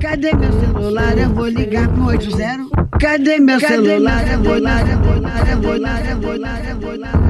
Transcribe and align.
Cadê 0.00 0.34
meu 0.34 0.52
celular? 0.60 1.18
Eu 1.18 1.28
vou 1.28 1.46
ligar 1.46 1.86
pro 1.88 2.06
80. 2.06 2.70
Cadê 2.98 3.38
meu 3.38 3.60
celular? 3.60 4.26
Eu 4.32 4.42
vou 4.42 4.54
ligar, 4.54 4.88
eu 4.88 4.98
vou 4.98 5.14
ligar, 5.14 5.50
eu 5.50 5.60
vou 5.60 5.74
ligar, 5.74 6.10
eu 6.10 6.20
vou 6.20 6.32
ligar, 6.32 6.70
eu 6.70 6.76
vou 6.80 6.92
ligar. 6.94 7.20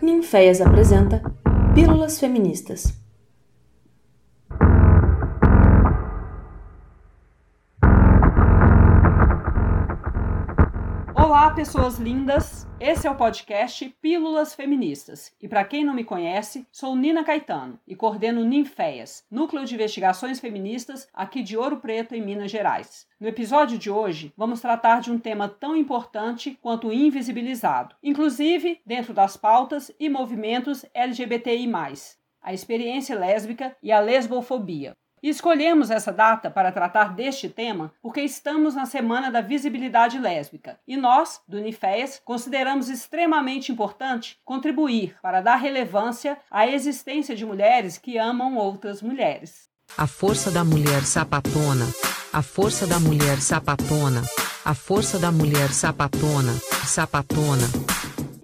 Ninféias 0.00 0.60
apresenta 0.60 1.22
Pílulas 1.74 2.20
Feministas. 2.20 3.03
Pessoas 11.54 11.98
lindas! 12.00 12.66
Esse 12.80 13.06
é 13.06 13.10
o 13.10 13.14
podcast 13.14 13.88
Pílulas 14.02 14.56
Feministas. 14.56 15.32
E 15.40 15.46
para 15.46 15.64
quem 15.64 15.84
não 15.84 15.94
me 15.94 16.02
conhece, 16.02 16.66
sou 16.72 16.96
Nina 16.96 17.22
Caetano 17.22 17.78
e 17.86 17.94
coordeno 17.94 18.44
Ninféias, 18.44 19.24
Núcleo 19.30 19.64
de 19.64 19.74
Investigações 19.74 20.40
Feministas 20.40 21.06
aqui 21.14 21.44
de 21.44 21.56
Ouro 21.56 21.76
Preto, 21.76 22.12
em 22.12 22.20
Minas 22.20 22.50
Gerais. 22.50 23.06
No 23.20 23.28
episódio 23.28 23.78
de 23.78 23.88
hoje, 23.88 24.32
vamos 24.36 24.60
tratar 24.60 25.00
de 25.00 25.12
um 25.12 25.18
tema 25.18 25.48
tão 25.48 25.76
importante 25.76 26.58
quanto 26.60 26.92
invisibilizado, 26.92 27.94
inclusive 28.02 28.80
dentro 28.84 29.14
das 29.14 29.36
pautas 29.36 29.92
e 30.00 30.08
movimentos 30.08 30.84
LGBTI, 30.92 31.70
a 32.42 32.52
experiência 32.52 33.16
lésbica 33.16 33.76
e 33.80 33.92
a 33.92 34.00
lesbofobia. 34.00 34.96
E 35.24 35.30
escolhemos 35.30 35.90
essa 35.90 36.12
data 36.12 36.50
para 36.50 36.70
tratar 36.70 37.14
deste 37.14 37.48
tema 37.48 37.90
porque 38.02 38.20
estamos 38.20 38.74
na 38.74 38.84
Semana 38.84 39.30
da 39.30 39.40
Visibilidade 39.40 40.18
Lésbica 40.18 40.78
e 40.86 40.98
nós, 40.98 41.40
do 41.48 41.56
Uniféias, 41.56 42.20
consideramos 42.22 42.90
extremamente 42.90 43.72
importante 43.72 44.38
contribuir 44.44 45.16
para 45.22 45.40
dar 45.40 45.56
relevância 45.56 46.36
à 46.50 46.66
existência 46.66 47.34
de 47.34 47.46
mulheres 47.46 47.96
que 47.96 48.18
amam 48.18 48.58
outras 48.58 49.00
mulheres. 49.00 49.70
A 49.96 50.06
força 50.06 50.50
da 50.50 50.62
mulher 50.62 51.04
sapatona, 51.04 51.86
a 52.30 52.42
força 52.42 52.86
da 52.86 53.00
mulher 53.00 53.40
sapatona, 53.40 54.20
a 54.62 54.74
força 54.74 55.18
da 55.18 55.32
mulher 55.32 55.72
sapatona, 55.72 56.52
sapatona. 56.86 57.94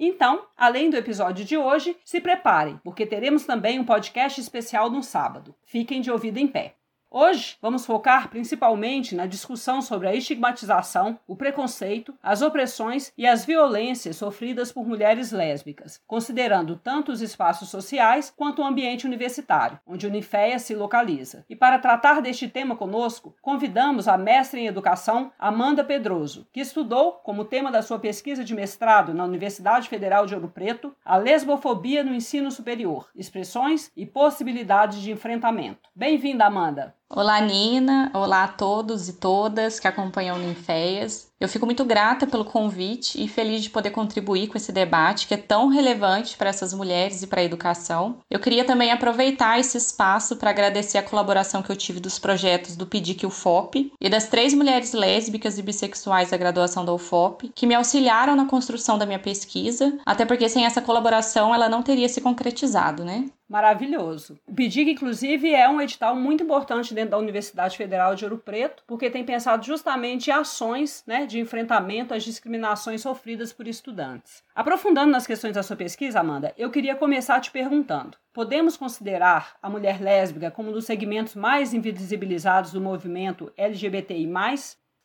Então, 0.03 0.47
além 0.57 0.89
do 0.89 0.97
episódio 0.97 1.45
de 1.45 1.59
hoje, 1.59 1.95
se 2.07 2.23
preparem, 2.23 2.81
porque 2.83 3.05
teremos 3.05 3.45
também 3.45 3.79
um 3.79 3.85
podcast 3.85 4.41
especial 4.41 4.89
no 4.89 5.03
sábado. 5.03 5.55
Fiquem 5.67 6.01
de 6.01 6.11
ouvido 6.11 6.39
em 6.39 6.47
pé. 6.47 6.77
Hoje 7.13 7.57
vamos 7.61 7.85
focar 7.85 8.31
principalmente 8.31 9.17
na 9.17 9.27
discussão 9.27 9.83
sobre 9.83 10.07
a 10.07 10.15
estigmatização, 10.15 11.19
o 11.27 11.35
preconceito, 11.35 12.15
as 12.23 12.41
opressões 12.41 13.13
e 13.19 13.27
as 13.27 13.45
violências 13.45 14.15
sofridas 14.15 14.71
por 14.71 14.87
mulheres 14.87 15.33
lésbicas, 15.33 16.01
considerando 16.07 16.77
tanto 16.77 17.11
os 17.11 17.21
espaços 17.21 17.69
sociais 17.69 18.33
quanto 18.37 18.63
o 18.63 18.65
ambiente 18.65 19.09
universitário, 19.09 19.81
onde 19.85 20.07
a 20.07 20.09
Uniféia 20.09 20.57
se 20.61 20.73
localiza. 20.73 21.45
E 21.51 21.57
para 21.57 21.81
tratar 21.81 22.23
deste 22.23 22.47
tema 22.47 22.77
conosco, 22.77 23.35
convidamos 23.43 24.07
a 24.07 24.17
mestre 24.17 24.61
em 24.61 24.69
educação 24.69 25.33
Amanda 25.37 25.83
Pedroso, 25.83 26.47
que 26.53 26.61
estudou 26.61 27.15
como 27.25 27.45
tema 27.45 27.73
da 27.73 27.83
sua 27.83 27.99
pesquisa 27.99 28.45
de 28.45 28.55
mestrado 28.55 29.13
na 29.13 29.25
Universidade 29.25 29.89
Federal 29.89 30.27
de 30.27 30.37
Ouro 30.37 30.47
Preto 30.47 30.95
a 31.05 31.17
lesbofobia 31.17 32.05
no 32.05 32.15
ensino 32.15 32.53
superior, 32.53 33.09
expressões 33.17 33.91
e 33.97 34.07
possibilidades 34.07 35.01
de 35.01 35.11
enfrentamento. 35.11 35.91
Bem-vinda, 35.93 36.45
Amanda! 36.45 37.00
Olá, 37.13 37.41
Nina. 37.41 38.09
Olá 38.15 38.45
a 38.45 38.49
todos 38.49 39.09
e 39.09 39.15
todas 39.15 39.81
que 39.81 39.89
acompanham 39.89 40.39
Ninféias. 40.39 41.29
Eu 41.41 41.49
fico 41.49 41.67
muito 41.67 41.85
grata 41.85 42.25
pelo 42.25 42.45
convite 42.45 43.21
e 43.21 43.27
feliz 43.27 43.65
de 43.65 43.71
poder 43.71 43.91
contribuir 43.91 44.47
com 44.47 44.57
esse 44.57 44.71
debate 44.71 45.27
que 45.27 45.35
é 45.35 45.37
tão 45.37 45.67
relevante 45.67 46.37
para 46.37 46.51
essas 46.51 46.73
mulheres 46.73 47.21
e 47.21 47.27
para 47.27 47.41
a 47.41 47.45
educação. 47.45 48.19
Eu 48.31 48.39
queria 48.39 48.65
também 48.65 48.93
aproveitar 48.93 49.59
esse 49.59 49.77
espaço 49.77 50.37
para 50.37 50.51
agradecer 50.51 50.99
a 50.99 51.03
colaboração 51.03 51.63
que 51.63 51.73
eu 51.73 51.77
tive 51.77 51.99
dos 51.99 52.17
projetos 52.17 52.77
do 52.77 52.87
PIDIC 52.87 53.27
UFOP 53.27 53.93
e 54.01 54.09
das 54.09 54.29
três 54.29 54.55
mulheres 54.55 54.93
lésbicas 54.93 55.59
e 55.59 55.63
bissexuais 55.63 56.31
da 56.31 56.37
graduação 56.37 56.85
da 56.85 56.95
UFOP, 56.95 57.51
que 57.57 57.67
me 57.67 57.75
auxiliaram 57.75 58.37
na 58.37 58.47
construção 58.47 58.97
da 58.97 59.05
minha 59.05 59.19
pesquisa, 59.19 59.99
até 60.07 60.25
porque 60.25 60.49
sem 60.49 60.65
essa 60.65 60.81
colaboração 60.81 61.53
ela 61.53 61.69
não 61.69 61.83
teria 61.83 62.09
se 62.09 62.21
concretizado, 62.21 63.05
né? 63.05 63.25
Maravilhoso. 63.51 64.39
O 64.47 64.55
PIDIC, 64.55 64.93
inclusive, 64.93 65.53
é 65.53 65.69
um 65.69 65.81
edital 65.81 66.15
muito 66.15 66.45
importante 66.45 66.95
dentro 66.95 67.11
da 67.11 67.19
Universidade 67.19 67.77
Federal 67.77 68.15
de 68.15 68.25
Ouro 68.25 68.39
Preto, 68.39 68.85
porque 68.87 69.11
tem 69.11 69.25
pensado 69.25 69.67
justamente 69.67 70.31
em 70.31 70.33
ações 70.33 71.03
né, 71.05 71.27
de 71.27 71.41
enfrentamento 71.41 72.15
às 72.15 72.23
discriminações 72.23 73.03
sofridas 73.03 73.53
por 73.53 73.67
estudantes. 73.67 74.45
Aprofundando 74.55 75.11
nas 75.11 75.27
questões 75.27 75.53
da 75.53 75.65
sua 75.65 75.75
pesquisa, 75.75 76.21
Amanda, 76.21 76.55
eu 76.57 76.71
queria 76.71 76.95
começar 76.95 77.41
te 77.41 77.51
perguntando: 77.51 78.17
podemos 78.33 78.77
considerar 78.77 79.57
a 79.61 79.69
mulher 79.69 80.01
lésbica 80.01 80.53
como 80.53 80.71
um 80.71 80.73
dos 80.73 80.85
segmentos 80.85 81.35
mais 81.35 81.75
invisibilizados 81.75 82.71
do 82.71 82.81
movimento 82.81 83.53
LGBTI? 83.57 84.31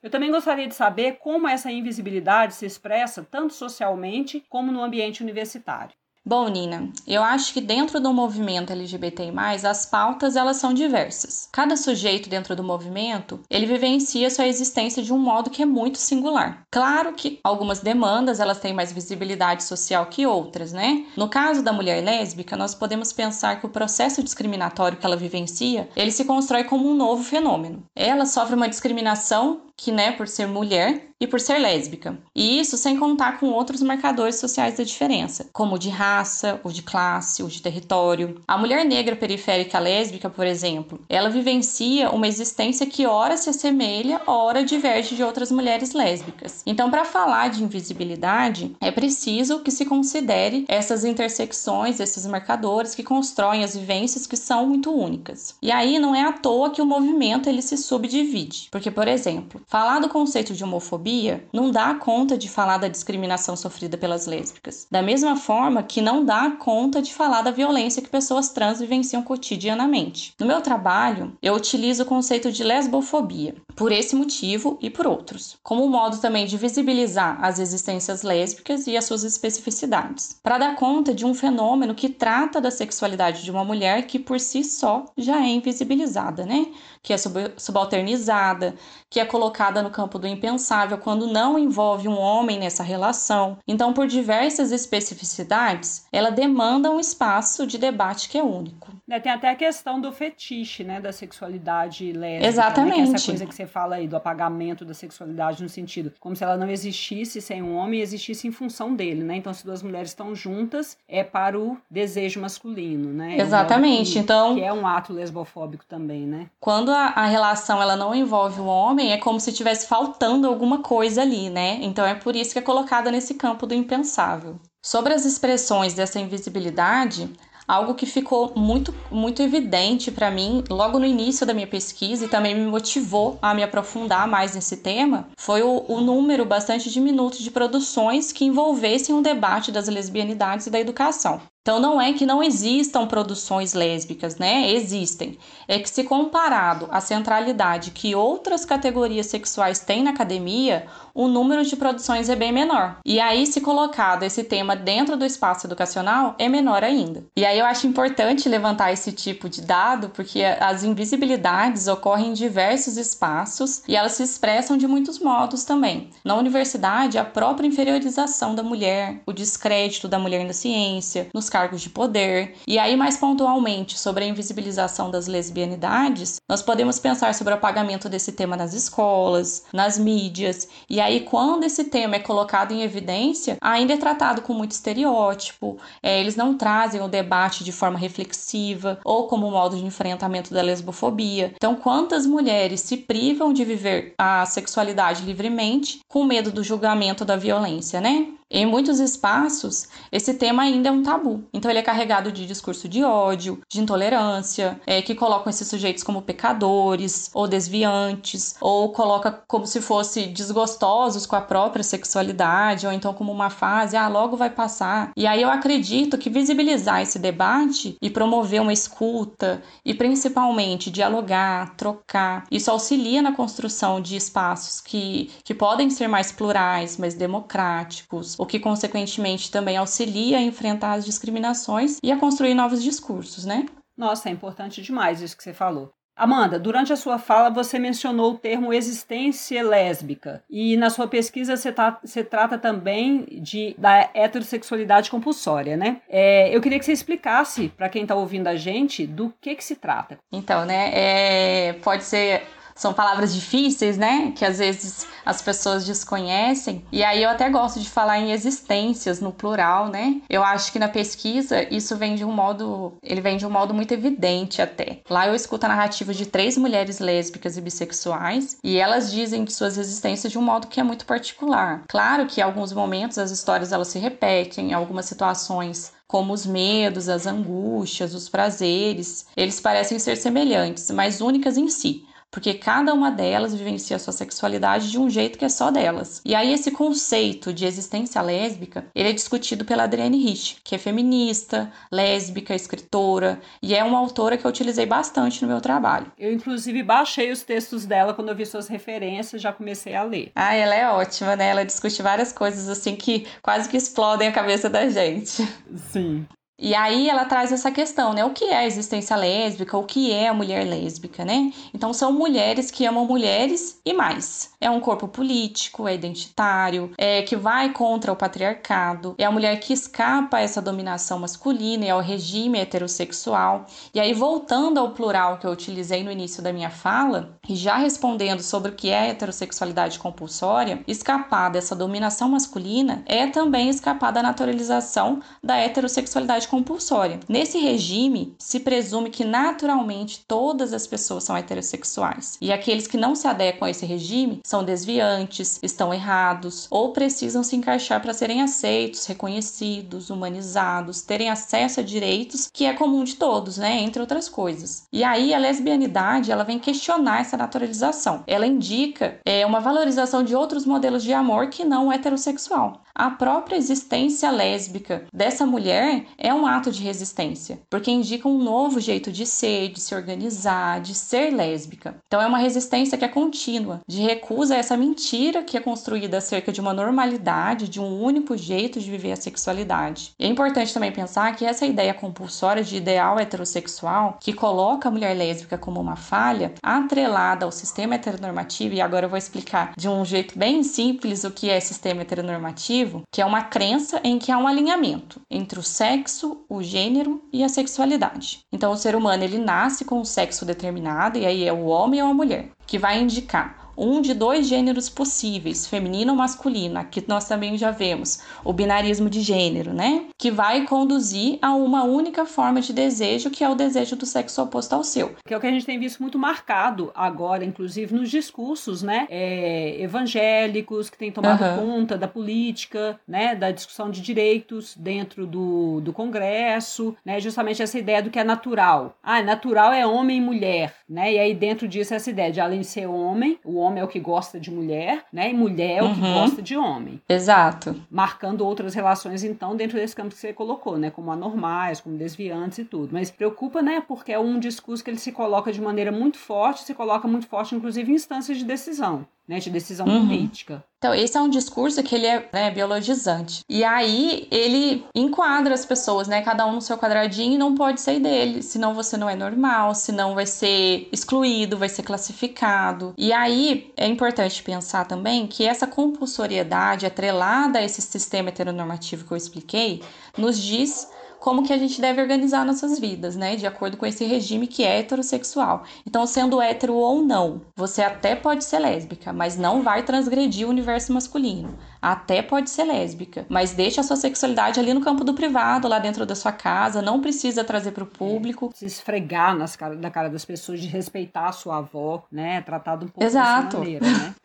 Eu 0.04 0.12
também 0.12 0.30
gostaria 0.30 0.68
de 0.68 0.76
saber 0.76 1.14
como 1.14 1.48
essa 1.48 1.72
invisibilidade 1.72 2.54
se 2.54 2.68
expressa 2.68 3.24
tanto 3.24 3.56
socialmente 3.56 4.46
como 4.48 4.72
no 4.72 4.84
ambiente 4.84 5.24
universitário. 5.24 5.96
Bom, 6.28 6.48
Nina, 6.48 6.90
eu 7.06 7.22
acho 7.22 7.54
que 7.54 7.62
dentro 7.62 8.00
do 8.00 8.12
movimento 8.12 8.72
LGBTI+, 8.72 9.32
as 9.64 9.86
pautas 9.86 10.36
elas 10.36 10.58
são 10.58 10.74
diversas. 10.74 11.48
Cada 11.52 11.78
sujeito 11.78 12.28
dentro 12.28 12.56
do 12.56 12.64
movimento, 12.64 13.42
ele 13.48 13.68
vivencia 13.68 14.32
sua 14.32 14.48
existência 14.48 15.04
de 15.04 15.14
um 15.14 15.20
modo 15.20 15.52
que 15.52 15.62
é 15.62 15.68
muito 15.68 16.00
singular. 16.00 16.64
Claro 16.72 17.14
que 17.14 17.40
algumas 17.44 17.80
demandas 17.80 18.40
elas 18.40 18.58
têm 18.58 18.74
mais 18.74 18.92
visibilidade 18.92 19.64
social 19.64 20.08
que 20.08 20.26
outras, 20.26 20.74
né? 20.74 21.06
No 21.16 21.30
caso 21.30 21.62
da 21.62 21.72
mulher 21.72 22.04
lésbica, 22.04 22.58
nós 22.58 22.74
podemos 22.74 23.14
pensar 23.14 23.60
que 23.60 23.68
o 23.68 23.70
processo 23.70 24.24
discriminatório 24.24 24.98
que 24.98 25.06
ela 25.06 25.16
vivencia, 25.16 25.88
ele 25.96 26.12
se 26.12 26.26
constrói 26.26 26.64
como 26.64 26.90
um 26.90 26.96
novo 26.96 27.24
fenômeno. 27.24 27.84
Ela 27.96 28.26
sofre 28.26 28.56
uma 28.56 28.68
discriminação 28.68 29.62
que, 29.78 29.92
né, 29.92 30.12
por 30.12 30.28
ser 30.28 30.48
mulher 30.48 31.10
e 31.20 31.28
por 31.28 31.40
ser 31.40 31.58
lésbica. 31.60 32.18
E 32.36 32.60
isso 32.60 32.78
sem 32.78 32.98
contar 32.98 33.40
com 33.40 33.48
outros 33.48 33.82
marcadores 33.82 34.36
sociais 34.36 34.78
da 34.78 34.84
diferença, 34.84 35.48
como 35.54 35.76
o 35.76 35.80
de 35.80 35.90
raça, 35.90 36.60
o 36.64 36.72
de 36.72 36.82
classe, 36.82 37.42
o 37.42 37.48
de 37.48 37.62
território. 37.62 38.42
A 38.48 38.58
mulher 38.58 38.86
negra 38.86 39.16
periférica 39.16 39.80
lésbica, 39.80 40.30
por 40.30 40.46
exemplo, 40.46 41.00
ela 41.10 41.30
vivencia 41.30 42.10
uma 42.10 42.28
existência 42.28 42.86
que 42.86 43.06
ora 43.06 43.38
se 43.38 43.50
assemelha, 43.50 44.22
ora 44.28 44.64
diverge 44.64 45.16
de 45.16 45.24
outras 45.24 45.52
mulheres 45.52 45.94
lésbicas. 45.94 46.62
Então, 46.66 46.90
para 46.90 47.06
falar 47.06 47.50
de 47.50 47.64
invisibilidade, 47.64 48.76
é 48.82 48.92
preciso 48.92 49.60
que 49.60 49.72
se 49.72 49.86
considere 49.86 50.66
essas 50.68 51.06
intersecções, 51.06 52.00
esses 52.00 52.26
marcadores 52.26 52.94
que 52.94 53.04
constroem 53.04 53.64
as 53.64 53.76
vivências 53.76 54.28
que 54.28 54.36
são 54.36 54.68
muito 54.68 54.92
únicas. 54.92 55.56
E 55.62 55.72
aí 55.72 55.98
não 55.98 56.14
é 56.14 56.24
à 56.24 56.34
toa 56.34 56.70
que 56.70 56.82
o 56.82 56.86
movimento 56.86 57.48
ele 57.48 57.62
se 57.62 57.78
subdivide, 57.78 58.68
porque 58.70 58.92
por 58.92 59.08
exemplo, 59.08 59.62
Falar 59.68 60.00
do 60.00 60.08
conceito 60.08 60.54
de 60.54 60.64
homofobia 60.64 61.44
não 61.52 61.72
dá 61.72 61.96
conta 61.96 62.38
de 62.38 62.48
falar 62.48 62.78
da 62.78 62.88
discriminação 62.88 63.56
sofrida 63.56 63.98
pelas 63.98 64.28
lésbicas, 64.28 64.86
da 64.92 65.02
mesma 65.02 65.36
forma 65.36 65.82
que 65.82 66.02
não 66.02 66.24
dá 66.24 66.52
conta 66.52 67.02
de 67.02 67.12
falar 67.12 67.42
da 67.42 67.50
violência 67.50 68.02
que 68.02 68.08
pessoas 68.08 68.50
trans 68.50 68.80
vivenciam 68.80 69.24
cotidianamente. 69.24 70.36
No 70.40 70.46
meu 70.46 70.62
trabalho, 70.62 71.36
eu 71.42 71.56
utilizo 71.56 72.04
o 72.04 72.06
conceito 72.06 72.52
de 72.52 72.64
lesbofobia, 72.64 73.56
por 73.76 73.92
esse 73.92 74.16
motivo 74.16 74.78
e 74.80 74.90
por 74.90 75.08
outros, 75.08 75.58
como 75.64 75.84
um 75.84 75.90
modo 75.90 76.20
também 76.20 76.46
de 76.46 76.58
visibilizar 76.58 77.44
as 77.44 77.58
existências 77.58 78.22
lésbicas 78.22 78.86
e 78.86 78.96
as 78.96 79.06
suas 79.06 79.24
especificidades, 79.24 80.40
para 80.44 80.60
dar 80.60 80.76
conta 80.76 81.12
de 81.12 81.26
um 81.26 81.34
fenômeno 81.34 81.96
que 81.96 82.08
trata 82.08 82.62
da 82.62 82.70
sexualidade 82.70 83.44
de 83.44 83.50
uma 83.50 83.66
mulher 83.66 84.06
que 84.06 84.20
por 84.20 84.40
si 84.40 84.64
só 84.64 85.06
já 85.18 85.42
é 85.42 85.50
invisibilizada, 85.50 86.46
né? 86.46 86.68
Que 87.02 87.14
é 87.14 87.18
subalternizada, 87.58 88.76
que 89.10 89.20
é 89.20 89.26
colocada 89.26 89.55
colocada 89.56 89.82
no 89.82 89.90
campo 89.90 90.20
do 90.20 90.28
impensável 90.28 90.98
quando 90.98 91.28
não 91.28 91.58
envolve 91.58 92.10
um 92.10 92.20
homem 92.20 92.60
nessa 92.60 92.84
relação. 92.84 93.58
Então, 93.66 93.94
por 93.94 94.06
diversas 94.06 94.72
especificidades, 94.72 96.06
ela 96.12 96.30
demanda 96.30 96.92
um 96.92 97.00
espaço 97.00 97.66
de 97.66 97.78
debate 97.78 98.28
que 98.28 98.38
é 98.38 98.44
único. 98.44 98.92
É, 99.10 99.20
tem 99.20 99.32
até 99.32 99.50
a 99.50 99.56
questão 99.56 100.02
do 100.02 100.12
fetiche, 100.12 100.84
né, 100.84 101.00
da 101.00 101.12
sexualidade 101.12 102.12
lésbica. 102.12 102.48
Exatamente. 102.48 102.98
Né, 102.98 103.12
é 103.12 103.14
essa 103.14 103.26
coisa 103.26 103.46
que 103.46 103.54
você 103.54 103.68
fala 103.68 103.96
aí, 103.96 104.08
do 104.08 104.16
apagamento 104.16 104.84
da 104.84 104.94
sexualidade 104.96 105.62
no 105.62 105.70
sentido, 105.70 106.12
como 106.20 106.36
se 106.36 106.44
ela 106.44 106.58
não 106.58 106.70
existisse 106.70 107.40
sem 107.40 107.62
um 107.62 107.76
homem 107.76 108.00
e 108.00 108.04
existisse 108.04 108.48
em 108.48 108.52
função 108.52 108.96
dele, 108.96 109.24
né? 109.24 109.36
Então, 109.36 109.54
se 109.54 109.64
duas 109.64 109.84
mulheres 109.84 110.10
estão 110.10 110.34
juntas, 110.34 110.98
é 111.08 111.24
para 111.24 111.60
o 111.60 111.78
desejo 111.90 112.42
masculino, 112.42 113.14
né? 113.14 113.38
Exatamente. 113.38 114.14
Que, 114.14 114.20
então, 114.20 114.56
que 114.56 114.64
é 114.64 114.74
um 114.74 114.88
ato 114.88 115.14
lesbofóbico 115.14 115.86
também, 115.86 116.26
né? 116.26 116.50
Quando 116.60 116.92
a, 116.92 117.14
a 117.16 117.26
relação 117.26 117.80
ela 117.82 117.96
não 117.96 118.14
envolve 118.16 118.60
o 118.60 118.66
homem, 118.66 119.12
é 119.12 119.18
como 119.18 119.40
se 119.40 119.52
estivesse 119.52 119.88
faltando 119.88 120.48
alguma 120.48 120.80
coisa 120.80 121.22
ali, 121.22 121.50
né? 121.50 121.78
Então, 121.82 122.06
é 122.06 122.16
por 122.16 122.36
isso 122.36 122.54
que 122.54 122.60
é 122.60 122.62
colocada 122.62 123.12
nesse 123.12 123.36
campo 123.36 123.68
do 123.68 123.76
impensável. 123.76 124.60
Sobre 124.82 125.14
as 125.14 125.26
expressões 125.26 125.94
dessa 125.94 126.20
invisibilidade, 126.20 127.30
algo 127.68 127.96
que 127.96 128.06
ficou 128.06 128.54
muito, 128.56 128.94
muito 129.12 129.42
evidente 129.42 130.12
para 130.12 130.32
mim 130.32 130.64
logo 130.70 131.00
no 131.00 131.06
início 131.06 131.46
da 131.46 131.54
minha 131.54 131.68
pesquisa 131.68 132.26
e 132.26 132.30
também 132.30 132.56
me 132.56 132.66
motivou 132.66 133.38
a 133.42 133.54
me 133.54 133.64
aprofundar 133.64 134.28
mais 134.28 134.56
nesse 134.56 134.78
tema 134.78 135.28
foi 135.38 135.62
o, 135.62 135.86
o 135.88 136.02
número 136.02 136.46
bastante 136.46 136.90
diminuto 136.90 137.42
de 137.42 137.52
produções 137.52 138.32
que 138.32 138.46
envolvessem 138.46 139.14
um 139.14 139.22
debate 139.22 139.72
das 139.72 139.88
lesbianidades 139.88 140.68
e 140.68 140.70
da 140.70 140.80
educação. 140.80 141.42
Então 141.68 141.80
não 141.80 142.00
é 142.00 142.14
que 142.14 142.28
não 142.28 142.44
existam 142.44 143.08
produções 143.08 143.74
lésbicas, 143.74 144.38
né? 144.38 144.72
Existem. 144.72 145.36
É 145.68 145.80
que 145.80 145.90
se 145.90 146.04
comparado 146.04 146.88
à 146.92 147.02
centralidade 147.02 147.90
que 147.90 148.14
outras 148.14 148.64
categorias 148.64 149.26
sexuais 149.26 149.80
têm 149.80 150.04
na 150.04 150.12
academia, 150.12 150.86
o 151.16 151.30
número 151.30 151.64
de 151.64 151.78
produções 151.78 152.28
é 152.28 152.36
bem 152.36 152.52
menor. 152.52 152.98
E 153.06 153.22
aí, 153.22 153.48
se 153.48 153.62
colocado 153.62 154.24
esse 154.24 154.44
tema 154.44 154.76
dentro 154.76 155.16
do 155.16 155.26
espaço 155.26 155.66
educacional, 155.66 156.36
é 156.38 156.50
menor 156.50 156.84
ainda. 156.84 157.24
E 157.38 157.46
aí 157.46 157.58
eu 157.58 157.66
acho 157.66 157.88
importante 157.88 158.50
levantar 158.50 158.92
esse 158.92 159.14
tipo 159.14 159.48
de 159.48 159.62
dado, 159.62 160.10
porque 160.10 160.44
as 160.44 160.84
invisibilidades 160.84 161.88
ocorrem 161.88 162.32
em 162.32 162.34
diversos 162.34 162.98
espaços 162.98 163.82
e 163.88 163.96
elas 163.96 164.12
se 164.12 164.24
expressam 164.24 164.76
de 164.76 164.88
muitos 164.88 165.18
modos 165.20 165.64
também. 165.64 166.10
Na 166.24 166.36
universidade, 166.36 167.18
a 167.18 167.24
própria 167.24 167.68
inferiorização 167.68 168.54
da 168.54 168.62
mulher, 168.62 169.22
o 169.26 169.32
descrédito 169.32 170.10
da 170.10 170.20
mulher 170.20 170.46
na 170.46 170.54
ciência, 170.54 171.30
nos 171.34 171.50
cargos 171.50 171.82
de 171.82 171.90
poder. 171.90 172.56
E 172.68 172.78
aí, 172.78 172.98
mais 172.98 173.16
pontualmente, 173.16 173.98
sobre 173.98 174.26
a 174.26 174.28
invisibilização 174.28 175.10
das 175.10 175.28
lesbianidades, 175.28 176.42
nós 176.50 176.62
podemos 176.62 177.00
pensar 177.00 177.34
sobre 177.34 177.54
o 177.54 177.56
apagamento 177.58 178.10
desse 178.10 178.34
tema 178.34 178.58
nas 178.58 178.74
escolas, 178.74 179.64
nas 179.72 179.98
mídias. 179.98 180.68
E 180.90 181.05
aí, 181.06 181.22
quando 181.22 181.64
esse 181.64 181.86
tema 181.86 182.16
é 182.16 182.20
colocado 182.20 182.72
em 182.72 182.82
evidência, 182.82 183.58
ainda 183.62 183.94
é 183.94 183.98
tratado 183.98 184.42
com 184.42 184.54
muito 184.54 184.72
estereótipo, 184.72 185.78
é, 186.02 186.20
eles 186.20 186.36
não 186.36 186.58
trazem 186.58 187.02
o 187.02 187.08
debate 187.08 187.64
de 187.64 187.72
forma 187.72 187.98
reflexiva 187.98 189.00
ou 189.04 189.28
como 189.28 189.50
modo 189.50 189.78
de 189.78 189.86
enfrentamento 189.86 190.54
da 190.54 190.62
lesbofobia. 190.62 191.54
Então, 191.56 191.76
quantas 191.76 192.26
mulheres 192.26 192.82
se 192.82 192.98
privam 192.98 193.54
de 193.54 193.64
viver 193.64 194.14
a 194.18 194.46
sexualidade 194.46 195.24
livremente 195.24 196.00
com 196.08 196.24
medo 196.24 196.52
do 196.52 196.64
julgamento 196.64 197.24
da 197.24 197.36
violência, 197.36 198.02
né? 198.02 198.28
Em 198.50 198.64
muitos 198.64 199.00
espaços, 199.00 199.88
esse 200.12 200.36
tema 200.36 200.62
ainda 200.62 200.90
é 200.90 200.92
um 200.92 201.02
tabu. 201.02 201.44
Então, 201.52 201.70
ele 201.70 201.80
é 201.80 201.84
carregado 201.84 202.32
de 202.32 202.46
discurso 202.46 202.88
de 202.88 203.04
ódio, 203.04 203.60
de 203.68 203.82
intolerância, 203.82 204.80
é, 204.86 205.02
que 205.02 205.16
colocam 205.16 205.50
esses 205.50 205.68
sujeitos 205.68 206.04
como 206.04 206.22
pecadores 206.22 207.32
ou 207.34 207.48
desviantes, 207.48 208.56
ou 208.62 208.92
coloca 208.92 209.32
como 209.48 209.66
se 209.66 209.82
fossem 209.82 210.32
desgostosos 210.32 211.26
com 211.26 211.36
a 211.36 211.42
própria 211.42 211.84
sexualidade, 211.84 212.86
ou 212.86 212.94
então 212.94 213.16
como 213.16 213.32
uma 213.32 213.50
fase, 213.50 213.98
ah, 213.98 214.08
logo 214.08 214.38
vai 214.38 214.52
passar. 214.52 215.12
E 215.18 215.26
aí 215.26 215.42
eu 215.42 215.50
acredito 215.50 216.16
que 216.16 216.30
visibilizar 216.30 217.02
esse 217.02 217.18
debate 217.18 217.98
e 218.00 218.12
promover 218.12 218.62
uma 218.62 218.74
escuta 218.74 219.64
e 219.84 219.94
principalmente 219.94 220.92
dialogar, 220.92 221.76
trocar, 221.76 222.46
isso 222.52 222.70
auxilia 222.70 223.24
na 223.24 223.32
construção 223.32 224.00
de 224.00 224.16
espaços 224.16 224.80
que, 224.80 225.32
que 225.44 225.54
podem 225.54 225.90
ser 225.90 226.08
mais 226.08 226.32
plurais, 226.32 226.98
mais 226.98 227.16
democráticos 227.16 228.35
o 228.38 228.46
que 228.46 228.60
consequentemente 228.60 229.52
também 229.52 229.78
auxilia 229.78 230.38
a 230.38 230.42
enfrentar 230.42 230.94
as 230.94 231.06
discriminações 231.06 231.98
e 232.04 232.12
a 232.12 232.18
construir 232.18 232.54
novos 232.54 232.84
discursos, 232.84 233.46
né? 233.46 233.66
Nossa, 233.98 234.30
é 234.30 234.32
importante 234.32 234.82
demais 234.82 235.22
isso 235.22 235.38
que 235.38 235.44
você 235.44 235.54
falou. 235.54 235.92
Amanda, 236.16 236.58
durante 236.58 236.94
a 236.94 236.96
sua 236.96 237.20
fala 237.20 237.50
você 237.50 237.78
mencionou 237.78 238.32
o 238.32 238.38
termo 238.38 238.74
existência 238.74 239.62
lésbica 239.62 240.42
e 240.50 240.78
na 240.78 240.90
sua 240.90 241.10
pesquisa 241.10 241.58
você, 241.58 241.74
tá, 241.74 242.00
você 242.02 242.24
trata 242.24 242.58
também 242.58 243.26
de, 243.42 243.76
da 243.78 244.10
heterossexualidade 244.14 245.12
compulsória, 245.12 245.76
né? 245.76 246.02
É, 246.08 246.56
eu 246.56 246.62
queria 246.62 246.80
que 246.80 246.86
você 246.86 246.94
explicasse 246.94 247.68
para 247.68 247.90
quem 247.90 248.04
está 248.04 248.16
ouvindo 248.16 248.48
a 248.48 248.56
gente 248.56 249.06
do 249.06 249.34
que, 249.42 249.56
que 249.56 249.64
se 249.64 249.76
trata. 249.76 250.18
Então, 250.32 250.66
né, 250.66 250.92
é, 250.94 251.74
pode 251.84 252.06
ser 252.06 252.44
são 252.76 252.94
palavras 252.94 253.34
difíceis, 253.34 253.98
né? 253.98 254.34
Que 254.36 254.44
às 254.44 254.60
vezes 254.60 255.08
as 255.26 255.42
pessoas 255.42 255.86
desconhecem. 255.86 256.86
E 256.92 257.04
aí 257.04 257.24
eu 257.24 257.30
até 257.30 257.50
gosto 257.50 257.80
de 257.80 257.90
falar 257.90 258.20
em 258.20 258.32
existências 258.32 259.22
no 259.22 259.32
plural, 259.32 259.88
né? 259.88 260.22
Eu 260.30 260.44
acho 260.44 260.72
que 260.72 260.78
na 260.78 260.90
pesquisa 260.90 261.64
isso 261.74 261.96
vem 261.96 262.16
de 262.16 262.26
um 262.26 262.32
modo, 262.32 262.94
ele 263.02 263.22
vem 263.22 263.38
de 263.38 263.46
um 263.46 263.50
modo 263.50 263.74
muito 263.74 263.94
evidente 263.94 264.62
até. 264.62 265.00
Lá 265.10 265.28
eu 265.28 265.34
escuto 265.34 265.66
a 265.66 265.70
narrativa 265.70 266.14
de 266.14 266.26
três 266.26 266.58
mulheres 266.58 267.00
lésbicas 267.00 267.58
e 267.58 267.62
bissexuais 267.62 268.58
e 268.64 268.78
elas 268.78 269.12
dizem 269.12 269.46
de 269.46 269.54
suas 269.54 269.78
existências 269.78 270.32
de 270.32 270.38
um 270.38 270.44
modo 270.44 270.68
que 270.68 270.80
é 270.80 270.84
muito 270.84 271.06
particular. 271.06 271.84
Claro 271.88 272.28
que 272.28 272.42
em 272.42 272.44
alguns 272.44 272.74
momentos 272.74 273.18
as 273.18 273.32
histórias 273.32 273.72
elas 273.72 273.88
se 273.88 274.00
repetem, 274.00 274.72
em 274.72 274.74
algumas 274.74 275.06
situações 275.06 275.94
como 276.08 276.34
os 276.34 276.46
medos, 276.46 277.10
as 277.10 277.26
angústias, 277.26 278.14
os 278.14 278.30
prazeres, 278.30 279.26
eles 279.36 279.60
parecem 279.60 279.98
ser 279.98 280.16
semelhantes, 280.16 280.92
mas 280.92 281.20
únicas 281.20 281.58
em 281.58 281.68
si 281.68 282.06
porque 282.36 282.54
cada 282.54 282.94
uma 282.94 283.10
delas 283.10 283.56
vivencia 283.56 283.96
a 283.96 284.00
sua 284.00 284.12
sexualidade 284.12 284.92
de 284.92 285.00
um 285.00 285.10
jeito 285.10 285.40
que 285.40 285.46
é 285.46 285.48
só 285.48 285.72
delas. 285.72 286.22
E 286.26 286.36
aí 286.36 286.52
esse 286.52 286.70
conceito 286.70 287.54
de 287.54 287.66
existência 287.66 288.22
lésbica, 288.22 288.88
ele 288.94 289.08
é 289.08 289.14
discutido 289.14 289.64
pela 289.64 289.84
Adrienne 289.84 290.22
Rich, 290.22 290.58
que 290.62 290.76
é 290.76 290.78
feminista, 290.78 291.72
lésbica, 291.90 292.54
escritora, 292.54 293.40
e 293.62 293.74
é 293.74 293.82
uma 293.86 293.98
autora 293.98 294.38
que 294.38 294.44
eu 294.44 294.50
utilizei 294.50 294.86
bastante 294.86 295.42
no 295.42 295.48
meu 295.48 295.62
trabalho. 295.62 296.12
Eu 296.20 296.34
inclusive 296.34 296.84
baixei 296.84 297.32
os 297.32 297.42
textos 297.42 297.86
dela 297.86 298.14
quando 298.14 298.28
eu 298.28 298.36
vi 298.36 298.46
suas 298.46 298.68
referências, 298.68 299.42
já 299.42 299.54
comecei 299.54 299.96
a 299.96 300.04
ler. 300.04 300.34
Ah, 300.36 300.54
ela 300.54 300.76
é 300.76 300.90
ótima, 300.90 301.38
né? 301.38 301.52
Ela 301.52 301.64
discute 301.64 302.02
várias 302.02 302.34
coisas 302.34 302.68
assim 302.68 302.98
que 302.98 303.26
quase 303.42 303.70
que 303.70 303.78
explodem 303.78 304.28
a 304.28 304.34
cabeça 304.34 304.70
da 304.70 304.90
gente. 304.90 305.42
Sim. 305.90 306.28
E 306.58 306.74
aí 306.74 307.10
ela 307.10 307.26
traz 307.26 307.52
essa 307.52 307.70
questão, 307.70 308.14
né? 308.14 308.24
O 308.24 308.30
que 308.30 308.46
é 308.46 308.56
a 308.56 308.66
existência 308.66 309.16
lésbica? 309.18 309.78
O 309.78 309.84
que 309.84 310.14
é 310.14 310.30
a 310.30 310.34
mulher 310.34 310.66
lésbica, 310.66 311.26
né? 311.26 311.52
Então 311.74 311.94
são 311.94 312.14
mulheres 312.14 312.72
que 312.72 312.86
amam 312.86 313.06
mulheres 313.06 313.82
e 313.86 313.94
mais. 313.94 314.52
É 314.62 314.70
um 314.70 314.80
corpo 314.80 315.06
político, 315.06 315.86
é 315.86 315.94
identitário, 315.94 316.92
é 316.98 317.22
que 317.24 317.36
vai 317.36 317.74
contra 317.74 318.12
o 318.12 318.16
patriarcado, 318.16 319.16
é 319.18 319.26
a 319.26 319.32
mulher 319.32 319.60
que 319.60 319.74
escapa 319.74 320.38
a 320.38 320.42
essa 320.42 320.62
dominação 320.62 321.20
masculina 321.20 321.86
e 321.86 321.90
ao 321.90 322.00
regime 322.00 322.58
heterossexual. 322.58 323.66
E 323.94 324.00
aí 324.00 324.14
voltando 324.14 324.80
ao 324.80 324.92
plural 324.92 325.38
que 325.38 325.46
eu 325.46 325.52
utilizei 325.52 326.04
no 326.04 326.12
início 326.12 326.42
da 326.42 326.54
minha 326.54 326.70
fala, 326.70 327.38
e 327.50 327.56
já 327.56 327.76
respondendo 327.76 328.42
sobre 328.42 328.72
o 328.72 328.76
que 328.76 328.90
é 328.90 329.10
heterossexualidade 329.10 330.00
compulsória, 330.00 330.82
escapar 330.88 331.50
dessa 331.50 331.76
dominação 331.76 332.30
masculina 332.30 333.04
é 333.06 333.28
também 333.28 333.70
escapar 333.70 334.12
da 334.12 334.24
naturalização 334.24 335.22
da 335.44 335.58
heterossexualidade 335.58 336.45
compulsória. 336.48 337.20
Nesse 337.28 337.58
regime, 337.58 338.36
se 338.40 338.60
presume 338.60 339.10
que 339.10 339.24
naturalmente 339.24 340.24
todas 340.28 340.74
as 340.74 340.88
pessoas 340.88 341.24
são 341.24 341.36
heterossexuais 341.36 342.38
e 342.42 342.52
aqueles 342.52 342.88
que 342.88 342.98
não 342.98 343.16
se 343.16 343.28
adequam 343.28 343.68
a 343.68 343.70
esse 343.70 343.86
regime 343.86 344.40
são 344.44 344.64
desviantes, 344.64 345.60
estão 345.62 345.94
errados 345.94 346.68
ou 346.70 346.94
precisam 346.94 347.44
se 347.44 347.56
encaixar 347.56 348.02
para 348.02 348.14
serem 348.14 348.42
aceitos, 348.42 349.06
reconhecidos, 349.06 350.10
humanizados, 350.10 351.02
terem 351.02 351.30
acesso 351.30 351.80
a 351.80 351.84
direitos 351.84 352.50
que 352.52 352.66
é 352.66 352.74
comum 352.74 353.04
de 353.04 353.16
todos, 353.16 353.58
né, 353.58 353.82
entre 353.82 354.02
outras 354.02 354.30
coisas. 354.30 354.88
E 354.92 355.04
aí 355.04 355.34
a 355.34 355.38
lesbianidade, 355.38 356.32
ela 356.32 356.44
vem 356.44 356.60
questionar 356.60 357.22
essa 357.22 357.38
naturalização. 357.38 358.24
Ela 358.28 358.48
indica 358.48 359.20
é, 359.26 359.46
uma 359.46 359.60
valorização 359.60 360.24
de 360.24 360.36
outros 360.36 360.66
modelos 360.66 361.04
de 361.04 361.14
amor 361.14 361.48
que 361.48 361.64
não 361.64 361.88
o 361.88 361.92
heterossexual. 361.92 362.82
A 362.98 363.10
própria 363.10 363.58
existência 363.58 364.32
lésbica 364.32 365.06
dessa 365.14 365.46
mulher 365.46 366.06
é 366.18 366.34
um 366.36 366.46
ato 366.46 366.72
de 366.72 366.84
resistência, 366.84 367.60
porque 367.70 367.92
indica 367.92 368.28
um 368.28 368.38
novo 368.38 368.80
jeito 368.80 369.12
de 369.12 369.26
ser, 369.26 369.70
de 369.70 369.80
se 369.80 369.96
organizar, 369.96 370.82
de 370.82 370.94
ser 370.94 371.32
lésbica. 371.32 371.96
Então 372.08 372.22
é 372.22 372.28
uma 372.28 372.38
resistência 372.38 372.98
que 372.98 373.06
é 373.06 373.08
contínua, 373.08 373.82
de 373.88 374.02
recusa 374.02 374.56
a 374.56 374.58
essa 374.58 374.78
mentira 374.78 375.44
que 375.44 375.58
é 375.58 375.60
construída 375.60 376.18
acerca 376.18 376.52
de 376.52 376.62
uma 376.62 376.74
normalidade, 376.74 377.70
de 377.70 377.80
um 377.80 378.02
único 378.02 378.38
jeito 378.38 378.80
de 378.80 378.92
viver 378.92 379.14
a 379.14 379.16
sexualidade. 379.16 380.14
E 380.20 380.26
é 380.26 380.28
importante 380.28 380.74
também 380.74 380.92
pensar 380.92 381.36
que 381.36 381.46
essa 381.46 381.66
ideia 381.66 381.94
compulsória 381.94 382.64
de 382.64 382.78
ideal 382.78 383.20
heterossexual, 383.20 384.18
que 384.20 384.34
coloca 384.34 384.90
a 384.90 384.92
mulher 384.92 385.16
lésbica 385.16 385.58
como 385.58 385.80
uma 385.80 385.96
falha, 385.96 386.54
atrelada 386.62 387.46
ao 387.46 387.52
sistema 387.52 387.96
heteronormativo, 387.96 388.76
e 388.76 388.82
agora 388.82 389.06
eu 389.06 389.10
vou 389.10 389.18
explicar 389.18 389.74
de 389.78 389.88
um 389.88 390.04
jeito 390.04 390.38
bem 390.38 390.64
simples 390.64 391.24
o 391.24 391.32
que 391.32 391.50
é 391.50 391.60
sistema 391.60 392.02
heteronormativo 392.02 392.66
que 393.12 393.22
é 393.22 393.26
uma 393.26 393.44
crença 393.44 394.00
em 394.04 394.18
que 394.20 394.32
há 394.32 394.38
um 394.38 394.48
alinhamento 394.48 395.22
entre 395.30 395.60
o 395.60 395.64
sexo, 395.64 396.25
o 396.50 396.62
gênero 396.62 397.22
e 397.32 397.44
a 397.44 397.50
sexualidade. 397.50 398.40
Então, 398.52 398.72
o 398.72 398.78
ser 398.78 398.96
humano 398.96 399.24
ele 399.24 399.38
nasce 399.38 399.86
com 399.86 400.00
um 400.00 400.06
sexo 400.06 400.46
determinado, 400.46 401.18
e 401.18 401.26
aí 401.26 401.44
é 401.44 401.54
o 401.54 401.66
homem 401.66 402.02
ou 402.02 402.10
a 402.10 402.14
mulher, 402.14 402.52
que 402.66 402.80
vai 402.80 403.00
indicar 403.00 403.65
um 403.78 404.02
de 404.02 404.14
dois 404.14 404.48
gêneros 404.48 404.90
possíveis, 404.90 405.68
feminino 405.68 406.12
ou 406.12 406.18
masculino, 406.18 406.80
aqui 406.80 407.04
nós 407.08 407.28
também 407.28 407.58
já 407.58 407.72
vemos 407.72 408.20
o 408.44 408.54
binarismo 408.54 409.10
de 409.10 409.22
gênero, 409.22 409.74
né? 409.74 410.06
Que 410.18 410.32
vai 410.32 410.66
conduzir 410.66 411.38
a 411.42 411.54
uma 411.54 411.84
única 411.84 412.26
forma 412.26 412.62
de 412.62 412.74
desejo, 412.74 413.30
que 413.30 413.44
é 413.44 413.50
o 413.50 413.56
desejo 413.56 413.96
do 413.96 414.06
sexo 414.06 414.42
oposto 414.42 414.74
ao 414.74 414.84
seu. 414.84 415.16
Que 415.26 415.34
é 415.34 415.38
o 415.38 415.40
que 415.40 415.48
a 415.48 415.52
gente 415.52 415.66
tem 415.66 415.80
visto 415.80 416.02
muito 416.02 416.18
marcado 416.18 416.92
agora, 416.96 417.44
inclusive 417.44 417.94
nos 417.94 418.10
discursos, 418.10 418.82
né? 418.82 419.08
É, 419.10 419.82
evangélicos 419.82 420.90
que 420.90 420.98
têm 420.98 421.12
tomado 421.12 421.44
uhum. 421.44 421.78
conta 421.78 421.98
da 421.98 422.08
política, 422.08 423.00
né? 423.08 423.36
Da 423.36 423.52
discussão 423.52 423.90
de 423.90 424.02
direitos 424.02 424.76
dentro 424.78 425.26
do, 425.26 425.82
do 425.82 425.92
Congresso, 425.92 426.96
né? 427.04 427.20
Justamente 427.20 427.62
essa 427.62 427.78
ideia 427.78 428.02
do 428.02 428.10
que 428.10 428.20
é 428.20 428.24
natural. 428.24 428.98
Ah, 429.04 429.22
natural 429.22 429.74
é 429.74 429.86
homem 429.86 430.18
e 430.18 430.22
mulher, 430.22 430.76
né? 430.88 431.14
E 431.14 431.20
aí 431.20 431.34
dentro 431.34 431.68
disso 431.68 431.94
essa 431.94 432.10
ideia 432.10 432.32
de 432.32 432.40
além 432.40 432.62
de 432.62 432.68
ser 432.68 432.88
homem, 432.88 433.40
o 433.44 433.56
homem 433.56 433.65
é 433.76 433.84
o 433.84 433.88
que 433.88 434.00
gosta 434.00 434.40
de 434.40 434.52
mulher, 434.52 435.06
né? 435.12 435.30
E 435.30 435.34
mulher 435.34 435.78
é 435.78 435.84
o 435.84 435.94
que 435.94 436.02
Uhum. 436.02 436.14
gosta 436.14 436.42
de 436.42 436.56
homem. 436.56 437.02
Exato. 437.10 437.76
Marcando 437.90 438.46
outras 438.46 438.74
relações, 438.74 439.24
então, 439.24 439.56
dentro 439.56 439.78
desse 439.78 439.96
campo 439.96 440.10
que 440.10 440.18
você 440.18 440.32
colocou, 440.34 440.78
né? 440.78 440.92
Como 440.92 441.12
anormais, 441.12 441.82
como 441.82 441.98
desviantes 441.98 442.60
e 442.60 442.66
tudo. 442.66 442.90
Mas 442.94 443.10
preocupa, 443.10 443.62
né? 443.62 443.82
Porque 443.88 444.12
é 444.12 444.20
um 444.20 444.38
discurso 444.40 444.84
que 444.84 444.90
ele 444.90 445.00
se 445.00 445.12
coloca 445.12 445.52
de 445.52 445.62
maneira 445.62 445.92
muito 445.92 446.18
forte, 446.18 446.64
se 446.64 446.74
coloca 446.74 447.08
muito 447.08 447.28
forte, 447.28 447.56
inclusive, 447.56 447.92
em 447.92 447.96
instâncias 447.96 448.38
de 448.38 448.46
decisão, 448.46 449.06
né? 449.28 449.40
De 449.40 449.50
decisão 449.50 449.88
Uhum. 449.88 450.08
política. 450.08 450.64
Então, 450.78 450.94
esse 450.94 451.18
é 451.18 451.22
um 451.22 451.30
discurso 451.30 451.82
que 451.82 451.96
ele 451.96 452.06
é 452.06 452.30
né, 452.32 452.52
biologizante. 452.52 453.40
E 453.50 453.64
aí, 453.64 454.28
ele 454.30 454.86
enquadra 454.94 455.54
as 455.54 455.66
pessoas, 455.66 456.08
né? 456.08 456.22
Cada 456.22 456.46
um 456.46 456.54
no 456.54 456.62
seu 456.62 456.78
quadradinho 456.78 457.34
e 457.34 457.38
não 457.38 457.56
pode 457.56 457.82
sair 457.82 458.00
dele. 458.00 458.44
Senão 458.44 458.76
você 458.76 458.96
não 458.96 459.10
é 459.10 459.16
normal, 459.16 459.74
senão 459.74 460.14
vai 460.14 460.28
ser 460.28 460.88
excluído, 460.92 461.58
vai 461.58 461.70
ser 461.70 461.82
classificado. 461.82 462.94
E 462.98 463.12
aí, 463.12 463.74
é 463.76 463.88
importante 463.88 464.44
pensar 464.44 464.86
também 464.86 465.26
que 465.26 465.44
essa 465.46 465.66
compulsoriedade 465.66 466.86
atrelada 466.86 467.60
a 467.60 467.64
esse 467.64 467.82
sistema 467.82 468.30
heteronormativo 468.30 469.06
que 469.06 469.12
eu 469.12 469.18
expliquei, 469.18 469.82
nos 470.18 470.38
diz 470.40 470.88
como 471.26 471.42
que 471.42 471.52
a 471.52 471.58
gente 471.58 471.82
deve 471.82 472.00
organizar 472.00 472.46
nossas 472.46 472.80
vidas, 472.80 473.16
né? 473.16 473.36
De 473.36 473.48
acordo 473.48 473.78
com 473.78 473.86
esse 473.88 474.06
regime 474.06 474.46
que 474.46 474.64
é 474.64 474.78
heterossexual. 474.78 475.64
Então, 475.84 476.06
sendo 476.06 476.40
hétero 476.40 476.76
ou 476.76 477.02
não, 477.02 477.42
você 477.56 477.82
até 477.82 478.16
pode 478.16 478.44
ser 478.44 478.60
lésbica, 478.60 479.12
mas 479.12 479.36
não 479.36 479.64
vai 479.64 479.82
transgredir 479.82 480.46
o 480.46 480.52
universo 480.52 480.94
masculino. 480.94 481.58
Até 481.82 482.22
pode 482.22 482.52
ser 482.52 482.66
lésbica, 482.66 483.26
mas 483.28 483.54
deixa 483.54 483.82
a 483.82 483.84
sua 483.84 483.96
sexualidade 483.96 484.60
ali 484.60 484.72
no 484.72 484.82
campo 484.82 485.04
do 485.04 485.16
privado, 485.16 485.68
lá 485.68 485.80
dentro 485.80 486.06
da 486.06 486.14
sua 486.14 486.32
casa, 486.32 486.80
não 486.80 487.02
precisa 487.02 487.44
trazer 487.44 487.72
para 487.72 487.84
o 487.84 487.88
público. 487.88 488.52
Se 488.54 488.68
esfregar 488.68 489.36
nas 489.36 489.56
cara, 489.56 489.74
na 489.74 489.90
cara 489.90 490.10
das 490.10 490.26
pessoas, 490.26 490.62
de 490.62 490.68
respeitar 490.68 491.28
a 491.28 491.32
sua 491.32 491.58
avó, 491.58 492.06
né? 492.12 492.42
Tratado 492.42 492.86
um 492.86 492.90
pouco 492.90 493.04
Exato. 493.04 493.46
dessa 493.46 493.58
maneira, 493.58 493.88
né? 493.88 494.16